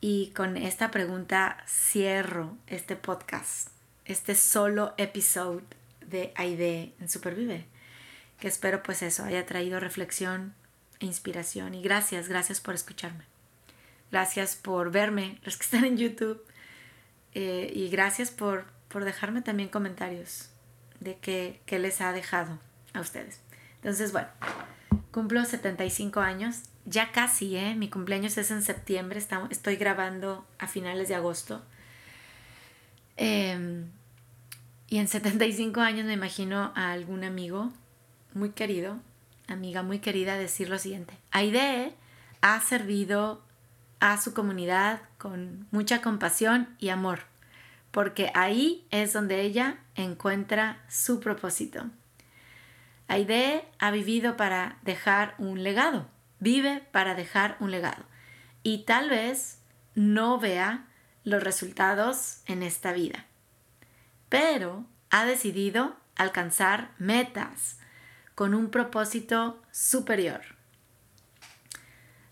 Y 0.00 0.32
con 0.36 0.56
esta 0.56 0.90
pregunta 0.90 1.64
cierro 1.66 2.56
este 2.66 2.96
podcast, 2.96 3.70
este 4.04 4.34
solo 4.34 4.94
episodio 4.98 5.62
de 6.06 6.32
Aide 6.36 6.92
en 7.00 7.08
Supervive, 7.08 7.66
que 8.38 8.48
espero 8.48 8.82
pues 8.82 9.02
eso 9.02 9.24
haya 9.24 9.46
traído 9.46 9.80
reflexión 9.80 10.54
e 11.00 11.06
inspiración. 11.06 11.74
Y 11.74 11.82
gracias, 11.82 12.28
gracias 12.28 12.60
por 12.60 12.74
escucharme. 12.74 13.24
Gracias 14.10 14.56
por 14.56 14.90
verme, 14.90 15.38
los 15.44 15.56
que 15.56 15.64
están 15.64 15.84
en 15.84 15.96
YouTube. 15.96 16.44
Eh, 17.34 17.70
y 17.74 17.88
gracias 17.88 18.30
por, 18.30 18.64
por 18.88 19.04
dejarme 19.04 19.42
también 19.42 19.68
comentarios 19.68 20.50
de 21.00 21.16
qué, 21.18 21.60
les 21.78 22.00
ha 22.00 22.12
dejado 22.12 22.58
a 22.94 23.00
ustedes. 23.00 23.40
Entonces, 23.76 24.12
bueno, 24.12 24.28
cumplo 25.12 25.44
75 25.44 26.20
años 26.20 26.62
ya 26.86 27.12
casi, 27.12 27.56
¿eh? 27.56 27.74
Mi 27.74 27.90
cumpleaños 27.90 28.38
es 28.38 28.50
en 28.50 28.62
septiembre, 28.62 29.22
estoy 29.50 29.76
grabando 29.76 30.46
a 30.58 30.66
finales 30.66 31.08
de 31.08 31.14
agosto. 31.16 31.62
Em, 33.16 33.90
y 34.88 34.98
en 34.98 35.08
75 35.08 35.80
años 35.80 36.06
me 36.06 36.12
imagino 36.12 36.72
a 36.74 36.92
algún 36.92 37.24
amigo 37.24 37.72
muy 38.36 38.50
querido, 38.50 39.00
amiga 39.48 39.82
muy 39.82 39.98
querida, 39.98 40.36
decir 40.36 40.68
lo 40.68 40.78
siguiente. 40.78 41.14
Aide 41.32 41.94
ha 42.40 42.60
servido 42.60 43.42
a 43.98 44.20
su 44.20 44.34
comunidad 44.34 45.00
con 45.18 45.66
mucha 45.70 46.02
compasión 46.02 46.68
y 46.78 46.90
amor, 46.90 47.20
porque 47.90 48.30
ahí 48.34 48.86
es 48.90 49.12
donde 49.12 49.40
ella 49.40 49.78
encuentra 49.96 50.84
su 50.88 51.18
propósito. 51.18 51.86
Aide 53.08 53.64
ha 53.78 53.90
vivido 53.90 54.36
para 54.36 54.78
dejar 54.82 55.34
un 55.38 55.62
legado 55.62 56.06
Vive 56.38 56.82
para 56.92 57.14
dejar 57.14 57.56
un 57.60 57.70
legado. 57.70 58.04
Y 58.62 58.84
tal 58.84 59.10
vez 59.10 59.58
no 59.94 60.38
vea 60.38 60.86
los 61.24 61.42
resultados 61.42 62.40
en 62.46 62.62
esta 62.62 62.92
vida. 62.92 63.24
Pero 64.28 64.84
ha 65.10 65.24
decidido 65.24 65.96
alcanzar 66.16 66.90
metas 66.98 67.78
con 68.36 68.54
un 68.54 68.70
propósito 68.70 69.60
superior. 69.72 70.42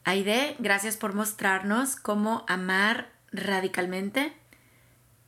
Aide, 0.05 0.55
gracias 0.59 0.99
por 0.99 1.15
mostrarnos 1.15 1.97
cómo 1.97 2.45
amar 2.47 3.11
radicalmente 3.33 4.37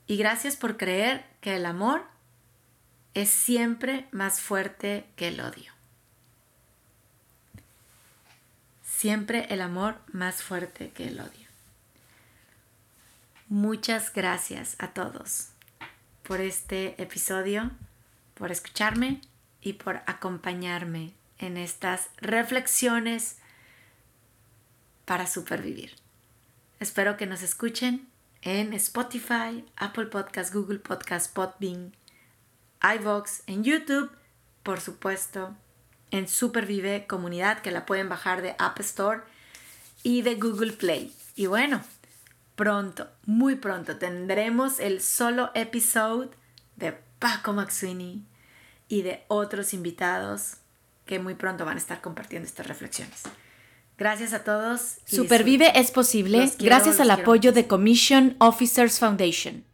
y 0.07 0.19
gracias 0.19 0.55
por 0.55 0.77
creer 0.77 1.25
que 1.41 1.57
el 1.57 1.65
amor 1.65 2.05
es 3.15 3.31
siempre 3.31 4.07
más 4.13 4.43
fuerte 4.43 5.07
que 5.17 5.29
el 5.29 5.41
odio. 5.41 5.73
Siempre 8.85 9.47
el 9.49 9.63
amor 9.63 9.97
más 10.13 10.43
fuerte 10.43 10.91
que 10.91 11.09
el 11.09 11.21
odio. 11.21 11.49
Muchas 13.49 14.13
gracias 14.13 14.77
a 14.79 14.89
todos 14.89 15.49
por 16.23 16.43
este 16.43 17.01
episodio, 17.01 17.71
por 18.35 18.53
escucharme 18.53 19.23
y 19.67 19.73
por 19.73 19.97
acompañarme 20.07 21.13
en 21.41 21.57
estas 21.57 22.11
reflexiones 22.19 23.39
para 25.05 25.27
supervivir. 25.27 25.97
Espero 26.79 27.17
que 27.17 27.27
nos 27.27 27.43
escuchen 27.43 28.07
en 28.43 28.73
Spotify, 28.75 29.65
Apple 29.77 30.07
Podcast, 30.07 30.55
Google 30.55 30.79
Podcast, 30.79 31.35
Podbean, 31.35 31.97
iVoox, 32.81 33.43
en 33.49 33.65
YouTube, 33.65 34.13
por 34.63 34.81
supuesto, 34.81 35.57
en 36.13 36.29
Supervive 36.29 37.09
Comunidad, 37.09 37.61
que 37.61 37.73
la 37.73 37.87
pueden 37.87 38.09
bajar 38.09 38.43
de 38.43 38.55
App 38.61 38.79
Store 38.79 39.23
y 40.05 40.23
de 40.23 40.37
Google 40.37 40.75
Play. 40.75 41.13
Y 41.35 41.47
bueno, 41.47 41.83
pronto, 42.55 43.09
muy 43.25 43.57
pronto, 43.57 43.97
tendremos 43.97 44.79
el 44.79 45.03
solo 45.03 45.51
episodio 45.55 46.31
de 46.77 46.93
Paco 47.19 47.53
Maxwini 47.53 48.25
y 48.89 49.03
de 49.03 49.25
otros 49.29 49.75
invitados 49.75 50.59
que 51.05 51.19
muy 51.19 51.35
pronto 51.35 51.65
van 51.65 51.77
a 51.77 51.81
estar 51.81 52.01
compartiendo 52.01 52.47
estas 52.47 52.67
reflexiones. 52.67 53.23
Gracias 53.99 54.33
a 54.33 54.45
todos. 54.45 54.99
Supervive 55.07 55.73
es 55.79 55.91
posible 55.91 56.51
gracias 56.59 57.01
al 57.01 57.11
apoyo 57.11 57.53
de 57.53 57.67
Commission 57.67 58.37
Officers 58.41 58.99
Foundation. 58.99 59.65